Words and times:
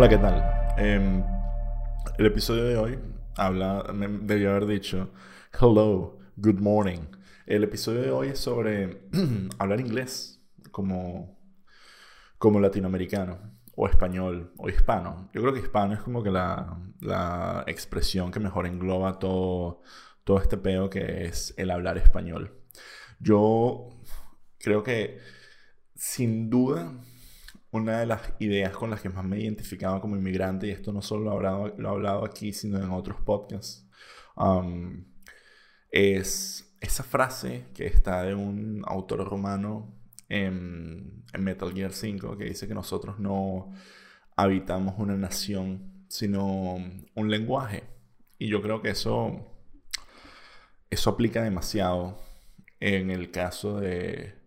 Hola, 0.00 0.08
¿qué 0.08 0.16
tal? 0.16 0.74
Em, 0.78 1.22
el 2.16 2.24
episodio 2.24 2.64
de 2.64 2.78
hoy 2.78 2.98
habla, 3.36 3.84
me 3.92 4.08
debió 4.08 4.48
haber 4.48 4.64
dicho, 4.64 5.10
hello, 5.52 6.16
good 6.36 6.58
morning. 6.58 7.00
El 7.44 7.64
episodio 7.64 8.00
de 8.00 8.10
hoy 8.10 8.28
es 8.28 8.38
sobre 8.38 9.02
hablar 9.58 9.78
inglés 9.78 10.42
como, 10.70 11.38
como 12.38 12.60
latinoamericano, 12.60 13.58
o 13.76 13.86
español, 13.88 14.54
o 14.56 14.70
hispano. 14.70 15.28
Yo 15.34 15.42
creo 15.42 15.52
que 15.52 15.60
hispano 15.60 15.92
es 15.92 16.00
como 16.00 16.22
que 16.22 16.30
la, 16.30 16.78
la 17.00 17.64
expresión 17.66 18.30
que 18.30 18.40
mejor 18.40 18.66
engloba 18.66 19.18
todo, 19.18 19.82
todo 20.24 20.38
este 20.38 20.56
peo 20.56 20.88
que 20.88 21.26
es 21.26 21.52
el 21.58 21.70
hablar 21.70 21.98
español. 21.98 22.58
Yo 23.18 23.90
creo 24.60 24.82
que, 24.82 25.18
sin 25.94 26.48
duda, 26.48 26.90
una 27.72 28.00
de 28.00 28.06
las 28.06 28.32
ideas 28.40 28.72
con 28.72 28.90
las 28.90 29.00
que 29.00 29.08
más 29.08 29.24
me 29.24 29.40
identificaba 29.40 30.00
como 30.00 30.16
inmigrante, 30.16 30.66
y 30.66 30.70
esto 30.70 30.92
no 30.92 31.02
solo 31.02 31.24
lo 31.24 31.30
he 31.30 31.34
hablado, 31.34 31.74
lo 31.78 31.88
he 31.88 31.92
hablado 31.92 32.24
aquí, 32.24 32.52
sino 32.52 32.78
en 32.78 32.90
otros 32.90 33.20
podcasts, 33.22 33.86
um, 34.36 35.04
es 35.90 36.76
esa 36.80 37.02
frase 37.02 37.66
que 37.74 37.86
está 37.86 38.22
de 38.22 38.34
un 38.34 38.82
autor 38.86 39.28
romano 39.28 39.94
en, 40.28 41.24
en, 41.32 41.44
Metal 41.44 41.72
Gear 41.72 41.92
5, 41.92 42.36
que 42.36 42.44
dice 42.44 42.66
que 42.68 42.74
nosotros 42.74 43.18
no 43.18 43.72
habitamos 44.36 44.94
una 44.98 45.16
nación, 45.16 46.06
sino 46.08 46.76
un 47.14 47.30
lenguaje. 47.30 47.84
Y 48.38 48.48
yo 48.48 48.62
creo 48.62 48.80
que 48.80 48.90
eso, 48.90 49.46
eso 50.88 51.10
aplica 51.10 51.42
demasiado 51.42 52.18
en 52.80 53.10
el 53.10 53.30
caso 53.30 53.78
de, 53.80 54.39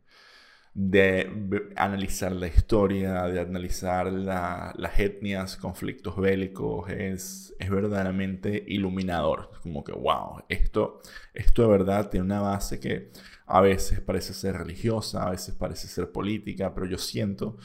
de 0.73 1.72
analizar 1.76 2.32
la 2.32 2.48
historia, 2.48 3.24
de 3.24 3.40
analizar 3.40 4.12
las 4.12 4.99
etnias, 4.99 5.55
conflictos 5.55 6.18
bélicos, 6.18 6.90
es, 6.90 7.55
es 7.60 7.70
verdaderamente 7.70 8.63
iluminador. 8.68 9.51
Como 9.62 9.84
que, 9.84 9.91
wow, 9.91 10.44
esto, 10.49 11.01
esto 11.34 11.62
de 11.63 11.68
verdad 11.68 12.10
tiene 12.10 12.26
una 12.26 12.41
base 12.41 12.79
que 12.79 13.12
a 13.46 13.62
veces 13.62 14.01
parece 14.01 14.34
ser 14.34 14.57
religiosa, 14.57 15.27
a 15.27 15.32
veces 15.32 15.54
parece 15.55 15.88
ser 15.88 16.12
política, 16.12 16.74
pero 16.74 16.88
yo 16.88 16.98
siento 16.98 17.57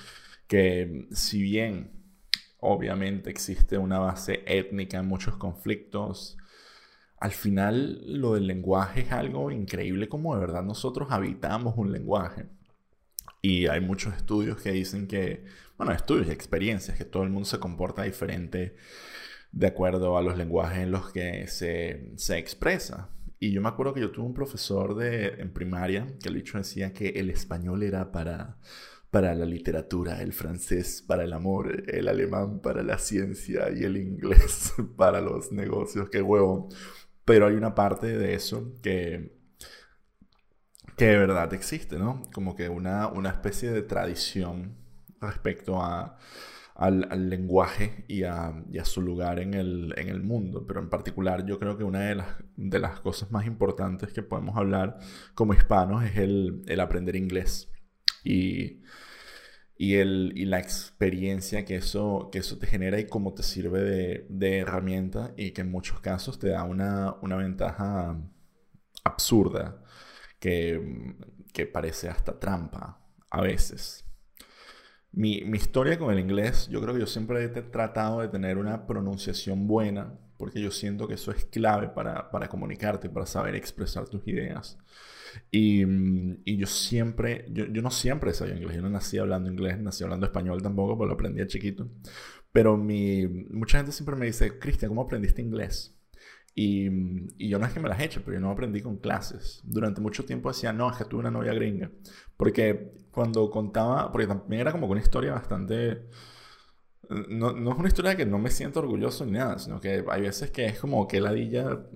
que 0.47 1.09
si 1.13 1.43
bien 1.43 1.93
obviamente 2.61 3.31
existe 3.31 3.79
una 3.79 3.99
base 3.99 4.43
étnica 4.47 4.99
en 4.99 5.07
muchos 5.07 5.37
conflictos, 5.37 6.37
al 7.19 7.33
final 7.33 8.03
lo 8.21 8.35
del 8.35 8.47
lenguaje 8.47 9.03
es 9.03 9.13
algo 9.13 9.51
increíble 9.51 10.09
como 10.09 10.35
de 10.35 10.41
verdad 10.41 10.63
nosotros 10.63 11.09
habitamos 11.11 11.75
un 11.77 11.93
lenguaje. 11.93 12.58
Y 13.41 13.67
hay 13.67 13.81
muchos 13.81 14.15
estudios 14.17 14.61
que 14.61 14.73
dicen 14.73 15.07
que, 15.07 15.45
bueno, 15.77 15.93
estudios 15.93 16.27
y 16.29 16.31
experiencias, 16.31 16.97
que 16.99 17.05
todo 17.05 17.23
el 17.23 17.31
mundo 17.31 17.49
se 17.49 17.59
comporta 17.59 18.03
diferente 18.03 18.75
de 19.53 19.67
acuerdo 19.67 20.17
a 20.19 20.23
los 20.23 20.37
lenguajes 20.37 20.79
en 20.79 20.91
los 20.91 21.13
que 21.13 21.47
se, 21.49 22.13
se 22.17 22.39
expresa. 22.39 23.11
Y 23.41 23.53
yo 23.53 23.61
me 23.61 23.69
acuerdo 23.69 23.95
que 23.95 24.01
yo 24.01 24.11
tuve 24.11 24.27
un 24.27 24.35
profesor 24.35 24.97
de, 24.97 25.29
en 25.41 25.53
primaria 25.53 26.07
que 26.21 26.29
el 26.29 26.35
dicho 26.35 26.59
decía 26.59 26.93
que 26.93 27.11
el 27.11 27.31
español 27.31 27.85
era 27.85 28.11
para, 28.11 28.59
para 29.11 29.35
la 29.35 29.47
literatura, 29.47 30.21
el 30.23 30.33
francés 30.33 31.03
para 31.07 31.25
el 31.25 31.33
amor, 31.33 31.85
el 31.89 32.09
alemán 32.09 32.61
para 32.61 32.83
la 32.83 32.99
ciencia 32.99 33.71
y 33.71 33.85
el 33.85 33.97
inglés 33.97 34.75
para 34.97 35.21
los 35.21 35.53
negocios. 35.53 36.09
Qué 36.11 36.21
huevo. 36.21 36.69
Pero 37.25 37.47
hay 37.47 37.55
una 37.55 37.75
parte 37.75 38.07
de 38.19 38.35
eso 38.35 38.73
que 38.83 39.38
que 40.99 41.07
de 41.07 41.19
verdad 41.19 41.55
existe, 41.55 41.97
¿no? 41.99 42.23
Como 42.35 42.57
que 42.57 42.69
una, 42.69 43.09
una 43.09 43.31
especie 43.31 43.71
de 43.71 43.83
tradición 43.83 44.77
respecto 45.21 45.81
a, 45.81 46.19
al, 46.75 47.31
lenguaje 47.31 48.05
y 48.09 48.25
a, 48.25 48.53
su 48.85 49.01
lugar 49.01 49.39
en 49.39 49.55
el, 49.55 49.95
en 49.97 50.09
el, 50.09 50.23
mundo. 50.23 50.67
Pero 50.67 50.81
en 50.81 50.91
particular 50.91 51.47
yo 51.47 51.59
creo 51.59 51.79
que 51.79 51.85
una 51.85 52.01
de 52.01 52.17
las, 52.17 52.29
de 52.57 52.79
las 52.81 53.01
cosas 53.01 53.31
más 53.31 53.47
importantes 53.47 54.13
que 54.13 54.23
podemos 54.23 54.57
hablar 54.57 54.99
como 55.35 55.55
hispanos 55.55 56.05
es 56.05 56.17
el, 56.19 56.63
el 56.67 56.81
aprender 56.81 57.17
inglés 57.17 57.71
y, 58.25 58.83
y, 59.77 59.95
el, 59.95 60.33
y 60.37 60.47
la 60.47 60.59
experiencia 60.59 61.65
que 61.65 61.77
eso, 61.77 62.29
que 62.33 62.39
eso 62.39 62.59
te 62.59 62.67
genera 62.67 62.99
y 62.99 63.07
cómo 63.07 63.35
te 63.35 63.45
sirve 63.45 63.83
de, 63.83 64.27
de 64.29 64.59
herramienta 64.59 65.33
y 65.37 65.53
que 65.53 65.61
en 65.61 65.71
muchos 65.71 66.01
casos 66.01 66.39
te 66.41 66.49
da 66.49 66.65
una, 66.65 67.15
una 67.23 67.37
ventaja 67.37 68.21
absurda 69.05 69.83
que, 70.39 71.17
que 71.53 71.67
parece 71.67 72.09
hasta 72.09 72.39
trampa 72.39 73.01
a 73.31 73.41
veces. 73.41 74.05
Mi, 75.13 75.43
mi, 75.43 75.57
historia 75.57 75.99
con 75.99 76.13
el 76.13 76.21
inglés, 76.21 76.69
yo 76.69 76.81
creo 76.81 76.95
que 76.95 77.01
yo 77.01 77.07
siempre 77.07 77.45
he 77.45 77.49
tratado 77.49 78.21
de 78.21 78.29
tener 78.29 78.59
una 78.59 78.87
pronunciación 78.87 79.67
buena, 79.67 80.19
porque 80.37 80.61
yo 80.61 80.71
siento 80.71 81.09
que 81.09 81.15
eso 81.15 81.33
es 81.33 81.45
clave 81.47 81.89
para, 81.89 82.31
para 82.31 82.49
comunicarte, 82.49 83.09
para 83.09 83.27
saber 83.27 83.55
expresar 83.55 84.09
tus 84.09 84.27
ideas. 84.29 84.79
Y, 85.51 85.85
y 86.45 86.57
yo 86.57 86.67
siempre, 86.67 87.47
yo, 87.51 87.67
yo, 87.67 87.83
no 87.83 87.91
siempre 87.91 88.33
sabía 88.33 88.57
inglés, 88.57 88.77
yo 88.77 88.83
no 88.83 88.91
nací 88.91 89.19
hablando 89.19 89.51
inglés, 89.51 89.79
nací 89.79 90.05
hablando 90.05 90.27
español 90.27 90.63
tampoco, 90.63 90.97
pero 90.97 91.09
lo 91.09 91.15
aprendí 91.15 91.41
a 91.41 91.47
chiquito. 91.47 91.89
Pero 92.53 92.77
mi, 92.77 93.27
mucha 93.27 93.79
gente 93.79 93.93
siempre 93.93 94.17
me 94.17 94.27
dice, 94.27 94.59
Cristian, 94.59 94.91
¿cómo 94.91 95.03
aprendiste 95.03 95.43
inglés? 95.43 95.98
Y, 96.55 96.89
y, 97.39 97.49
yo 97.49 97.59
no 97.59 97.67
es 97.67 97.73
que 97.73 97.81
me 97.81 97.89
las 97.89 98.01
eche, 98.01 98.21
pero 98.21 98.35
yo 98.35 98.41
no 98.41 98.51
aprendí 98.51 98.81
con 98.81 98.97
clases. 98.99 99.61
Durante 99.65 100.01
mucho 100.01 100.25
tiempo 100.25 100.49
decía, 100.49 100.73
no, 100.73 100.91
es 100.91 100.97
que 100.97 101.05
tuve 101.05 101.21
una 101.21 101.31
novia 101.31 101.53
gringa. 101.55 101.91
Porque 102.37 102.93
cuando 103.13 103.51
contaba, 103.51 104.11
porque 104.11 104.27
también 104.27 104.63
era 104.63 104.73
como 104.73 104.87
una 104.87 105.01
historia 105.01 105.33
bastante... 105.33 106.09
No, 107.11 107.53
no, 107.53 107.73
es 107.73 107.79
una 107.79 107.89
historia 107.89 108.17
que 108.17 108.27
no 108.27 108.39
me 108.39 108.51
siento 108.51 108.81
orgulloso 108.81 109.25
ni 109.25 109.33
nada, 109.33 109.59
sino 109.59 109.81
que 109.81 110.05
hay 110.09 110.21
veces 110.21 110.51
que 110.51 110.67
es 110.67 110.79
como 110.79 111.07
que 111.09 111.21
ladilla 111.21 111.87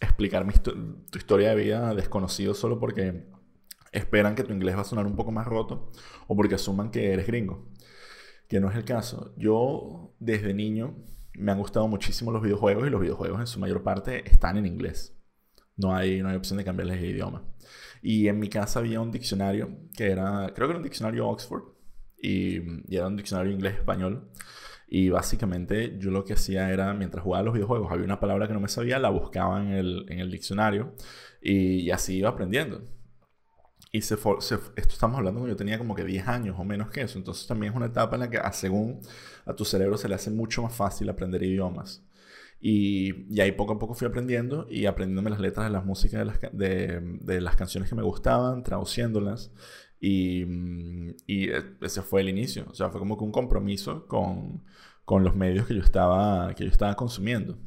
explicar 0.00 0.46
mi 0.46 0.54
tu 0.54 1.18
historia 1.18 1.50
de 1.50 1.56
vida 1.56 1.94
desconocido 1.94 2.54
solo 2.54 2.78
porque 2.80 3.26
esperan 3.92 4.34
que 4.34 4.44
tu 4.44 4.52
inglés 4.52 4.76
va 4.76 4.80
a 4.80 4.84
sonar 4.84 5.06
un 5.06 5.16
poco 5.16 5.32
más 5.32 5.46
roto 5.46 5.90
o 6.26 6.36
porque 6.36 6.54
asuman 6.54 6.90
que 6.90 7.12
eres 7.12 7.26
gringo. 7.26 7.68
Que 8.48 8.60
no 8.60 8.70
es 8.70 8.76
el 8.76 8.84
caso. 8.84 9.32
Yo 9.36 10.14
desde 10.18 10.54
niño 10.54 10.96
me 11.34 11.52
han 11.52 11.58
gustado 11.58 11.88
muchísimo 11.88 12.30
los 12.30 12.42
videojuegos 12.42 12.86
y 12.86 12.90
los 12.90 13.00
videojuegos 13.00 13.40
en 13.40 13.46
su 13.46 13.60
mayor 13.60 13.82
parte 13.82 14.28
están 14.30 14.56
en 14.56 14.66
inglés. 14.66 15.16
No 15.76 15.94
hay, 15.94 16.22
no 16.22 16.28
hay 16.28 16.36
opción 16.36 16.58
de 16.58 16.64
cambiarles 16.64 16.98
el 16.98 17.10
idioma. 17.10 17.44
Y 18.02 18.28
en 18.28 18.38
mi 18.38 18.48
casa 18.48 18.80
había 18.80 19.00
un 19.00 19.10
diccionario 19.10 19.78
que 19.96 20.10
era, 20.10 20.52
creo 20.54 20.68
que 20.68 20.72
era 20.72 20.78
un 20.78 20.84
diccionario 20.84 21.28
Oxford 21.28 21.62
y, 22.22 22.56
era 22.94 23.06
un 23.06 23.16
diccionario 23.16 23.52
inglés-español. 23.52 24.30
Y 24.88 25.08
básicamente 25.08 25.96
yo 25.98 26.10
lo 26.10 26.24
que 26.24 26.32
hacía 26.32 26.70
era, 26.70 26.92
mientras 26.94 27.22
jugaba 27.22 27.44
los 27.44 27.54
videojuegos, 27.54 27.92
había 27.92 28.04
una 28.04 28.18
palabra 28.18 28.48
que 28.48 28.54
no 28.54 28.60
me 28.60 28.68
sabía, 28.68 28.98
la 28.98 29.10
buscaba 29.10 29.62
en 29.62 29.72
el, 29.72 30.06
en 30.08 30.18
el 30.18 30.30
diccionario 30.30 30.94
y 31.40 31.90
así 31.90 32.16
iba 32.18 32.30
aprendiendo. 32.30 32.82
Y 33.92 34.02
se, 34.02 34.14
esto 34.14 34.70
estamos 34.76 35.18
hablando 35.18 35.40
cuando 35.40 35.48
yo 35.48 35.56
tenía 35.56 35.76
como 35.78 35.96
que 35.96 36.04
10 36.04 36.28
años 36.28 36.56
o 36.58 36.64
menos 36.64 36.90
que 36.90 37.02
eso. 37.02 37.18
Entonces 37.18 37.46
también 37.46 37.72
es 37.72 37.76
una 37.76 37.86
etapa 37.86 38.14
en 38.16 38.20
la 38.20 38.30
que, 38.30 38.38
a 38.38 38.52
según 38.52 39.00
a 39.46 39.54
tu 39.54 39.64
cerebro, 39.64 39.96
se 39.96 40.08
le 40.08 40.14
hace 40.14 40.30
mucho 40.30 40.62
más 40.62 40.74
fácil 40.74 41.08
aprender 41.08 41.42
idiomas. 41.42 42.04
Y, 42.60 43.34
y, 43.34 43.40
ahí 43.40 43.52
poco 43.52 43.72
a 43.72 43.78
poco 43.78 43.94
fui 43.94 44.06
aprendiendo 44.06 44.66
y 44.70 44.86
aprendiéndome 44.86 45.30
las 45.30 45.40
letras 45.40 45.66
de 45.66 45.72
las 45.72 45.84
músicas 45.84 46.20
de 46.20 46.24
las, 46.26 46.40
de, 46.52 47.00
de 47.20 47.40
las 47.40 47.56
canciones 47.56 47.88
que 47.88 47.96
me 47.96 48.02
gustaban, 48.02 48.62
traduciéndolas. 48.62 49.52
Y, 50.00 50.44
y, 51.26 51.50
ese 51.80 52.02
fue 52.02 52.20
el 52.20 52.28
inicio. 52.28 52.66
O 52.70 52.74
sea, 52.74 52.90
fue 52.90 53.00
como 53.00 53.18
que 53.18 53.24
un 53.24 53.32
compromiso 53.32 54.06
con, 54.06 54.64
con 55.04 55.24
los 55.24 55.34
medios 55.36 55.66
que 55.66 55.74
yo 55.74 55.82
estaba, 55.82 56.54
que 56.54 56.64
yo 56.64 56.70
estaba 56.70 56.94
consumiendo. 56.96 57.58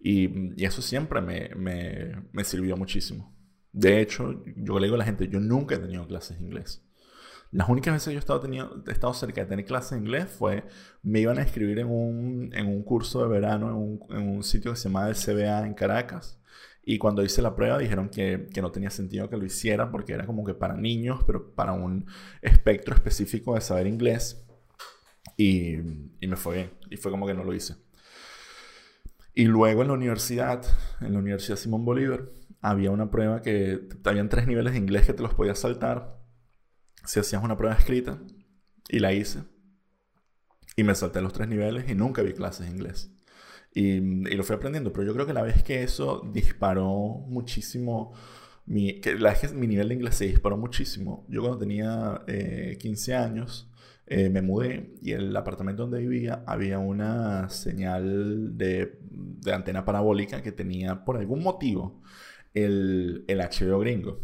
Y, 0.00 0.52
y 0.60 0.64
eso 0.64 0.82
siempre 0.82 1.20
me, 1.20 1.50
me, 1.56 2.22
me 2.32 2.44
sirvió 2.44 2.76
muchísimo. 2.76 3.35
De 3.76 4.00
hecho, 4.00 4.42
yo 4.56 4.78
le 4.78 4.86
digo 4.86 4.94
a 4.94 4.98
la 4.98 5.04
gente, 5.04 5.28
yo 5.28 5.38
nunca 5.38 5.74
he 5.74 5.78
tenido 5.78 6.06
clases 6.06 6.38
de 6.38 6.46
inglés. 6.46 6.82
Las 7.52 7.68
únicas 7.68 7.92
veces 7.92 8.06
que 8.06 8.14
yo 8.14 8.18
he 8.18 8.20
estado, 8.20 8.40
tenido, 8.40 8.82
he 8.86 8.90
estado 8.90 9.12
cerca 9.12 9.42
de 9.42 9.46
tener 9.48 9.66
clases 9.66 9.90
de 9.90 9.98
inglés 9.98 10.30
fue, 10.30 10.64
me 11.02 11.20
iban 11.20 11.38
a 11.38 11.42
escribir 11.42 11.78
en 11.80 11.88
un, 11.88 12.54
en 12.54 12.68
un 12.68 12.82
curso 12.82 13.22
de 13.22 13.28
verano 13.28 13.68
en 13.68 13.74
un, 13.74 14.00
en 14.16 14.28
un, 14.30 14.42
sitio 14.42 14.70
que 14.70 14.78
se 14.78 14.88
llama 14.88 15.06
el 15.10 15.14
CBA 15.14 15.66
en 15.66 15.74
Caracas. 15.74 16.40
Y 16.82 16.96
cuando 16.96 17.22
hice 17.22 17.42
la 17.42 17.54
prueba 17.54 17.76
dijeron 17.76 18.08
que, 18.08 18.48
que, 18.50 18.62
no 18.62 18.72
tenía 18.72 18.88
sentido 18.88 19.28
que 19.28 19.36
lo 19.36 19.44
hiciera 19.44 19.90
porque 19.90 20.14
era 20.14 20.24
como 20.24 20.42
que 20.42 20.54
para 20.54 20.74
niños, 20.74 21.20
pero 21.26 21.54
para 21.54 21.74
un 21.74 22.06
espectro 22.40 22.94
específico 22.94 23.54
de 23.54 23.60
saber 23.60 23.86
inglés. 23.86 24.42
Y, 25.36 25.74
y 26.18 26.26
me 26.28 26.36
fue 26.36 26.56
bien. 26.56 26.70
Y 26.90 26.96
fue 26.96 27.10
como 27.10 27.26
que 27.26 27.34
no 27.34 27.44
lo 27.44 27.52
hice. 27.52 27.74
Y 29.34 29.44
luego 29.44 29.82
en 29.82 29.88
la 29.88 29.94
universidad, 29.94 30.64
en 31.02 31.12
la 31.12 31.18
Universidad 31.18 31.56
Simón 31.56 31.84
Bolívar, 31.84 32.24
había 32.60 32.90
una 32.90 33.10
prueba 33.10 33.42
que 33.42 33.88
habían 34.04 34.28
tres 34.28 34.46
niveles 34.46 34.72
de 34.72 34.78
inglés 34.78 35.06
que 35.06 35.12
te 35.12 35.22
los 35.22 35.34
podías 35.34 35.58
saltar. 35.58 36.18
Si 37.04 37.20
hacías 37.20 37.42
una 37.42 37.56
prueba 37.56 37.76
escrita 37.76 38.18
y 38.88 38.98
la 38.98 39.12
hice. 39.12 39.44
Y 40.76 40.84
me 40.84 40.94
salté 40.94 41.20
los 41.20 41.32
tres 41.32 41.48
niveles 41.48 41.88
y 41.88 41.94
nunca 41.94 42.22
vi 42.22 42.32
clases 42.32 42.66
de 42.66 42.72
inglés. 42.72 43.12
Y, 43.72 44.00
lo 44.00 44.42
fui 44.42 44.56
aprendiendo 44.56 44.90
pero 44.92 45.06
yo 45.06 45.12
creo 45.12 45.26
que 45.26 45.34
la 45.34 45.42
vez 45.42 45.62
que 45.62 45.82
eso 45.82 46.22
disparó 46.32 47.24
muchísimo 47.28 48.14
mi, 48.64 49.00
que 49.00 49.14
la 49.16 49.30
vez 49.30 49.40
que 49.40 49.48
mi 49.48 49.66
nivel 49.66 49.88
de 49.88 49.94
inglés 49.94 50.16
se 50.16 50.26
disparó 50.26 50.56
muchísimo. 50.56 51.26
Yo 51.28 51.40
cuando 51.42 51.58
tenía 51.58 52.22
15 52.78 53.12
eh, 53.12 53.14
años 53.14 53.70
eh, 54.06 54.28
me 54.30 54.42
mudé 54.42 54.94
y 55.02 55.12
en 55.12 55.20
el 55.20 55.36
apartamento 55.36 55.82
donde 55.82 56.00
vivía 56.00 56.42
había 56.46 56.78
una 56.78 57.48
señal 57.48 58.56
de, 58.56 58.98
de 59.10 59.52
antena 59.52 59.84
parabólica 59.84 60.42
que 60.42 60.52
tenía 60.52 61.04
por 61.04 61.16
algún 61.16 61.42
motivo 61.42 62.02
el, 62.56 63.24
el 63.28 63.38
HBO 63.38 63.78
gringo. 63.78 64.20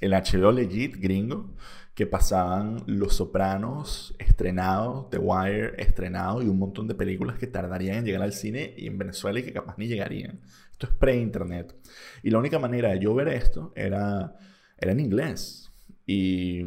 El 0.00 0.12
HBO 0.12 0.52
legit 0.52 0.96
gringo 0.96 1.54
que 1.94 2.06
pasaban 2.06 2.82
Los 2.86 3.16
Sopranos 3.16 4.14
estrenados, 4.18 5.08
The 5.10 5.18
Wire 5.18 5.74
estrenado 5.78 6.42
y 6.42 6.48
un 6.48 6.58
montón 6.58 6.88
de 6.88 6.94
películas 6.94 7.38
que 7.38 7.46
tardarían 7.46 7.98
en 7.98 8.04
llegar 8.04 8.22
al 8.22 8.32
cine 8.32 8.74
y 8.76 8.86
en 8.86 8.98
Venezuela 8.98 9.38
y 9.38 9.42
que 9.42 9.52
capaz 9.52 9.76
ni 9.78 9.86
llegarían. 9.86 10.40
Esto 10.72 10.86
es 10.86 10.92
pre-internet. 10.94 11.74
Y 12.22 12.30
la 12.30 12.38
única 12.38 12.58
manera 12.58 12.90
de 12.90 13.00
yo 13.00 13.14
ver 13.14 13.28
esto 13.28 13.72
era, 13.76 14.36
era 14.78 14.92
en 14.92 15.00
inglés. 15.00 15.72
Y, 16.06 16.62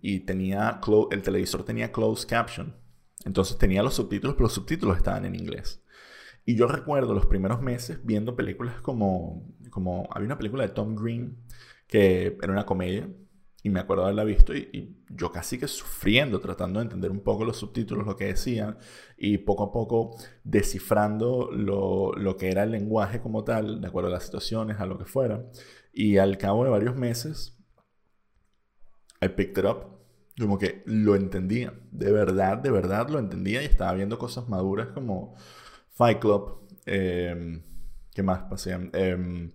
y 0.00 0.20
tenía, 0.20 0.80
el 1.10 1.22
televisor 1.22 1.64
tenía 1.64 1.90
closed 1.90 2.28
caption. 2.28 2.76
Entonces 3.24 3.58
tenía 3.58 3.82
los 3.82 3.94
subtítulos, 3.94 4.34
pero 4.34 4.44
los 4.44 4.54
subtítulos 4.54 4.96
estaban 4.96 5.24
en 5.24 5.34
inglés. 5.34 5.79
Y 6.44 6.56
yo 6.56 6.66
recuerdo 6.66 7.14
los 7.14 7.26
primeros 7.26 7.60
meses 7.62 8.00
viendo 8.04 8.36
películas 8.36 8.80
como, 8.80 9.54
como 9.70 10.08
había 10.12 10.26
una 10.26 10.38
película 10.38 10.66
de 10.66 10.70
Tom 10.70 10.94
Green 10.94 11.36
que 11.86 12.38
era 12.40 12.52
una 12.52 12.64
comedia 12.64 13.08
y 13.62 13.68
me 13.68 13.80
acuerdo 13.80 14.04
haberla 14.04 14.24
visto 14.24 14.54
y, 14.54 14.96
yo 15.10 15.32
casi 15.32 15.58
que 15.58 15.68
sufriendo, 15.68 16.40
tratando 16.40 16.78
de 16.78 16.84
entender 16.84 17.10
un 17.10 17.20
poco 17.20 17.44
los 17.44 17.58
subtítulos, 17.58 18.06
lo 18.06 18.16
que 18.16 18.26
decían, 18.26 18.78
y 19.18 19.38
poco 19.38 19.64
a 19.64 19.72
poco 19.72 20.16
descifrando 20.44 21.50
lo, 21.52 22.12
lo, 22.14 22.36
que 22.36 22.50
era 22.50 22.62
el 22.62 22.70
lenguaje 22.70 23.20
como 23.20 23.44
tal, 23.44 23.80
de 23.80 23.88
acuerdo 23.88 24.08
a 24.08 24.12
las 24.12 24.24
situaciones, 24.24 24.80
a 24.80 24.86
lo 24.86 24.96
que 24.98 25.04
fuera. 25.04 25.44
Y 25.92 26.18
al 26.18 26.38
cabo 26.38 26.64
de 26.64 26.70
varios 26.70 26.96
meses, 26.96 27.58
I 29.20 29.28
picked 29.28 29.58
it 29.58 29.68
up. 29.68 29.98
Como 30.38 30.58
que 30.58 30.82
lo 30.86 31.16
entendía, 31.16 31.74
de 31.90 32.12
verdad, 32.12 32.56
de 32.58 32.70
verdad 32.70 33.10
lo 33.10 33.18
entendía 33.18 33.62
y 33.62 33.66
estaba 33.66 33.92
viendo 33.92 34.16
cosas 34.16 34.48
maduras 34.48 34.88
como 34.88 35.34
Fight 36.00 36.18
Club, 36.18 36.66
eh, 36.86 37.60
¿qué 38.14 38.22
más 38.22 38.44
pasé? 38.44 38.74
Eh, 38.94 39.50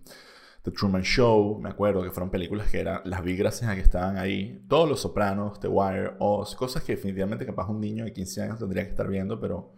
The 0.62 0.70
Truman 0.70 1.02
Show, 1.02 1.58
me 1.58 1.70
acuerdo 1.70 2.04
que 2.04 2.12
fueron 2.12 2.30
películas 2.30 2.70
que 2.70 2.78
eran, 2.78 3.00
las 3.04 3.24
vi 3.24 3.36
gracias 3.36 3.68
a 3.68 3.74
que 3.74 3.80
estaban 3.80 4.16
ahí. 4.16 4.64
Todos 4.68 4.88
Los 4.88 5.00
Sopranos, 5.00 5.58
The 5.58 5.66
Wire, 5.66 6.12
Oz, 6.20 6.54
cosas 6.54 6.84
que 6.84 6.94
definitivamente 6.94 7.44
capaz 7.44 7.68
un 7.68 7.80
niño 7.80 8.04
de 8.04 8.12
15 8.12 8.42
años 8.42 8.58
tendría 8.60 8.84
que 8.84 8.90
estar 8.90 9.08
viendo, 9.08 9.40
pero 9.40 9.74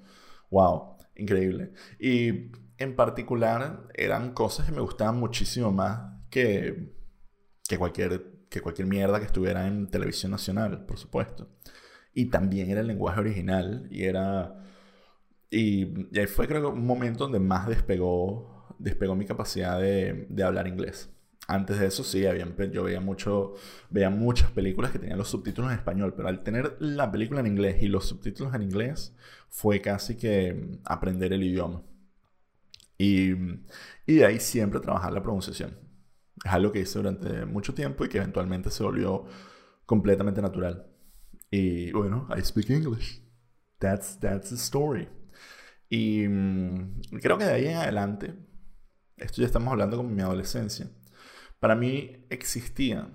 wow, 0.51 0.99
increíble. 1.17 1.73
Y 1.99 2.53
en 2.77 2.95
particular 2.95 3.89
eran 3.95 4.35
cosas 4.35 4.67
que 4.67 4.73
me 4.73 4.83
gustaban 4.83 5.19
muchísimo 5.19 5.73
más 5.73 6.21
que, 6.29 6.93
que, 7.67 7.79
cualquier, 7.79 8.45
que 8.51 8.61
cualquier 8.61 8.89
mierda 8.89 9.21
que 9.21 9.25
estuviera 9.25 9.67
en 9.67 9.89
televisión 9.91 10.33
nacional, 10.33 10.85
por 10.85 10.99
supuesto. 10.99 11.49
Y 12.13 12.27
también 12.27 12.69
era 12.69 12.83
el 12.83 12.89
lenguaje 12.89 13.21
original 13.21 13.89
y 13.91 14.05
era... 14.05 14.55
Y, 15.51 16.15
y 16.15 16.19
ahí 16.19 16.27
fue 16.27 16.47
creo 16.47 16.61
que 16.61 16.67
un 16.69 16.87
momento 16.87 17.25
donde 17.25 17.41
más 17.41 17.67
despegó 17.67 18.59
despegó 18.79 19.15
mi 19.15 19.27
capacidad 19.27 19.79
de, 19.81 20.27
de 20.29 20.43
hablar 20.43 20.67
inglés. 20.67 21.11
Antes 21.47 21.79
de 21.79 21.87
eso 21.87 22.05
sí, 22.05 22.27
había, 22.27 22.47
yo 22.71 22.85
veía, 22.85 23.01
mucho, 23.01 23.55
veía 23.91 24.11
muchas 24.11 24.51
películas 24.51 24.91
que 24.91 24.99
tenían 24.99 25.19
los 25.19 25.29
subtítulos 25.29 25.73
en 25.73 25.79
español, 25.79 26.13
pero 26.15 26.29
al 26.29 26.43
tener 26.43 26.77
la 26.79 27.11
película 27.11 27.41
en 27.41 27.47
inglés 27.47 27.83
y 27.83 27.89
los 27.89 28.07
subtítulos 28.07 28.55
en 28.55 28.63
inglés, 28.63 29.17
fue 29.49 29.81
casi 29.81 30.17
que 30.17 30.79
aprender 30.85 31.33
el 31.33 31.43
idioma. 31.43 31.83
Y, 32.99 33.33
y 34.07 34.17
de 34.17 34.27
ahí 34.27 34.41
siempre 34.41 34.81
trabajar 34.81 35.13
la 35.13 35.23
pronunciación. 35.23 35.79
Es 36.45 36.53
algo 36.53 36.71
que 36.71 36.81
hice 36.81 36.99
durante 36.99 37.47
mucho 37.47 37.73
tiempo 37.73 38.05
y 38.05 38.09
que 38.09 38.19
eventualmente 38.19 38.71
se 38.71 38.83
volvió 38.83 39.25
completamente 39.87 40.43
natural. 40.43 40.87
Y 41.51 41.93
bueno, 41.93 42.29
I 42.37 42.43
speak 42.43 42.69
English. 42.69 43.23
That's, 43.79 44.21
that's 44.21 44.51
the 44.51 44.57
story. 44.57 45.09
Y 45.89 46.27
mm, 46.29 47.01
creo 47.23 47.39
que 47.39 47.45
de 47.45 47.53
ahí 47.53 47.67
en 47.67 47.77
adelante 47.77 48.35
esto 49.21 49.41
ya 49.41 49.47
estamos 49.47 49.73
hablando 49.73 49.97
como 49.97 50.11
mi 50.11 50.23
adolescencia, 50.23 50.91
para 51.61 51.75
mí 51.75 52.27
existía, 52.31 53.11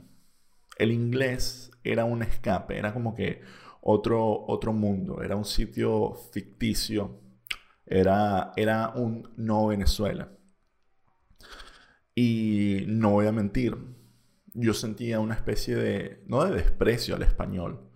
el 0.78 0.92
inglés 0.92 1.72
era 1.84 2.06
un 2.06 2.24
escape, 2.24 2.78
era 2.78 2.94
como 2.94 3.16
que 3.16 3.42
otro, 3.82 4.46
otro 4.48 4.74
mundo, 4.74 5.22
era 5.22 5.36
un 5.36 5.46
sitio 5.46 6.14
ficticio, 6.32 7.22
era, 7.86 8.52
era 8.56 8.90
un 8.96 9.30
no 9.38 9.68
Venezuela. 9.68 10.32
Y 12.16 12.84
no 12.88 13.12
voy 13.12 13.28
a 13.28 13.32
mentir, 13.32 13.76
yo 14.54 14.74
sentía 14.74 15.20
una 15.20 15.34
especie 15.34 15.76
de, 15.76 16.24
no 16.28 16.46
de 16.46 16.54
desprecio 16.56 17.16
al 17.16 17.24
español, 17.24 17.90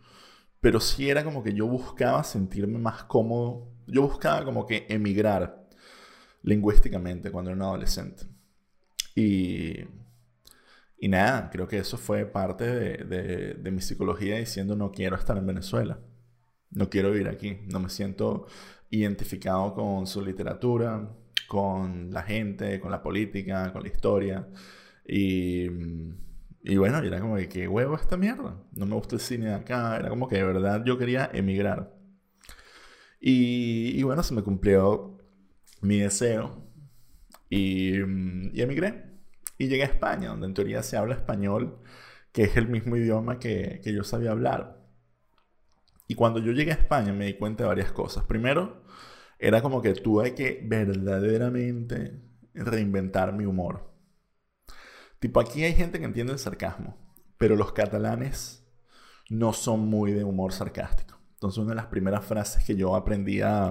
pero 0.60 0.80
sí 0.80 1.10
era 1.10 1.24
como 1.24 1.44
que 1.44 1.54
yo 1.54 1.68
buscaba 1.68 2.24
sentirme 2.24 2.80
más 2.80 3.04
cómodo, 3.04 3.77
yo 3.88 4.04
buscaba 4.04 4.46
como 4.46 4.66
que 4.66 4.86
emigrar 4.90 5.68
lingüísticamente 6.44 7.32
cuando 7.32 7.52
era 7.52 7.58
un 7.58 7.64
adolescente. 7.64 8.24
Y, 9.16 9.82
y 11.00 11.08
nada, 11.10 11.50
creo 11.50 11.68
que 11.68 11.80
eso 11.80 11.98
fue 11.98 12.26
parte 12.26 12.66
de, 12.66 13.56
de, 13.56 13.72
mi 13.72 13.82
psicología 13.82 14.38
diciendo 14.38 14.76
no 14.76 14.92
quiero 14.92 15.16
estar 15.16 15.38
en 15.38 15.48
Venezuela, 15.48 16.00
no 16.72 16.90
quiero 16.90 17.12
vivir 17.12 17.28
aquí, 17.28 17.60
no 17.68 17.80
me 17.80 17.90
siento 17.90 18.48
identificado 18.90 19.74
con 19.74 20.08
su 20.08 20.24
literatura, 20.24 21.10
con 21.48 22.12
la 22.12 22.24
gente, 22.24 22.80
con 22.80 22.92
la 22.92 23.02
política, 23.02 23.72
con 23.74 23.84
la 23.84 23.90
historia. 23.90 24.48
Y, 25.08 25.68
y 26.64 26.78
bueno, 26.78 27.00
era 27.00 27.20
como 27.20 27.36
que, 27.38 27.50
¿qué 27.50 27.68
huevo 27.68 27.96
esta 27.96 28.18
mierda? 28.18 28.58
No 28.74 28.86
me 28.86 28.96
gusta 28.96 29.16
el 29.16 29.22
cine 29.22 29.48
de 29.48 29.56
acá, 29.56 29.98
era 29.98 30.10
como 30.10 30.28
que 30.28 30.38
de 30.38 30.44
verdad 30.44 30.84
yo 30.86 30.98
quería 30.98 31.30
emigrar. 31.34 31.97
Y, 33.20 34.00
y 34.00 34.04
bueno, 34.04 34.24
se 34.24 34.34
me 34.34 34.44
cumplió 34.44 35.18
mi 35.82 36.00
deseo 36.00 36.64
y, 37.50 37.94
mm, 38.00 38.52
y, 38.54 38.62
emigré. 38.62 39.06
Y 39.58 39.68
llegué 39.68 39.84
a 39.84 39.88
España, 39.88 40.30
donde 40.30 40.48
en 40.48 40.54
teoría 40.54 40.84
se 40.84 40.98
habla 40.98 41.16
español, 41.16 41.80
que 42.32 42.44
es 42.44 42.58
el 42.58 42.68
mismo 42.68 42.96
idioma 42.96 43.40
que, 43.40 43.82
que 43.84 43.94
yo 43.94 44.04
sabía 44.04 44.32
hablar. 44.32 44.78
Y 46.08 46.16
cuando 46.16 46.40
yo 46.40 46.52
llegué 46.52 46.72
a 46.72 46.76
España 46.76 47.14
me 47.14 47.26
di 47.26 47.34
cuenta 47.36 47.64
de 47.64 47.70
varias 47.70 47.92
cosas. 47.92 48.24
Primero, 48.26 48.84
era 49.40 49.62
como 49.62 49.82
que 49.82 49.94
tuve 49.94 50.36
que 50.36 50.62
verdaderamente 50.64 52.22
reinventar 52.54 53.34
mi 53.34 53.46
humor. 53.46 53.94
Tipo, 55.20 55.40
aquí 55.40 55.64
hay 55.64 55.74
gente 55.74 56.00
que 56.00 56.06
entiende 56.06 56.34
el 56.34 56.40
sarcasmo, 56.40 56.98
pero 57.38 57.56
los 57.56 57.74
catalanes 57.74 58.64
no 59.30 59.54
son 59.54 59.82
muy 59.88 60.12
de 60.14 60.24
humor 60.24 60.54
sarcástico. 60.54 61.17
Entonces, 61.38 61.60
una 61.60 61.70
de 61.70 61.76
las 61.76 61.86
primeras 61.86 62.26
frases 62.26 62.66
que 62.66 62.76
yo 62.76 62.96
aprendí 62.96 63.42
a, 63.42 63.68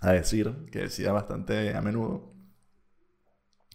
a 0.00 0.12
decir, 0.12 0.66
que 0.70 0.78
decía 0.78 1.10
bastante 1.10 1.74
a 1.74 1.82
menudo, 1.82 2.34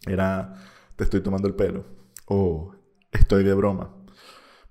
era, 0.06 0.54
te 0.96 1.04
estoy 1.04 1.20
tomando 1.20 1.48
el 1.48 1.54
pelo, 1.54 1.84
o 2.28 2.74
estoy 3.12 3.44
de 3.44 3.52
broma, 3.52 3.94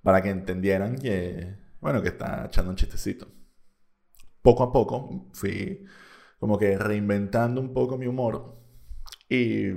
para 0.02 0.20
que 0.20 0.30
entendieran 0.30 0.96
que, 0.96 1.58
bueno, 1.80 2.02
que 2.02 2.08
está 2.08 2.46
echando 2.46 2.70
un 2.70 2.76
chistecito. 2.76 3.28
Poco 4.42 4.64
a 4.64 4.72
poco 4.72 5.30
fui 5.32 5.84
como 6.40 6.58
que 6.58 6.76
reinventando 6.76 7.60
un 7.60 7.72
poco 7.72 7.98
mi 7.98 8.06
humor 8.08 8.60
y, 9.28 9.68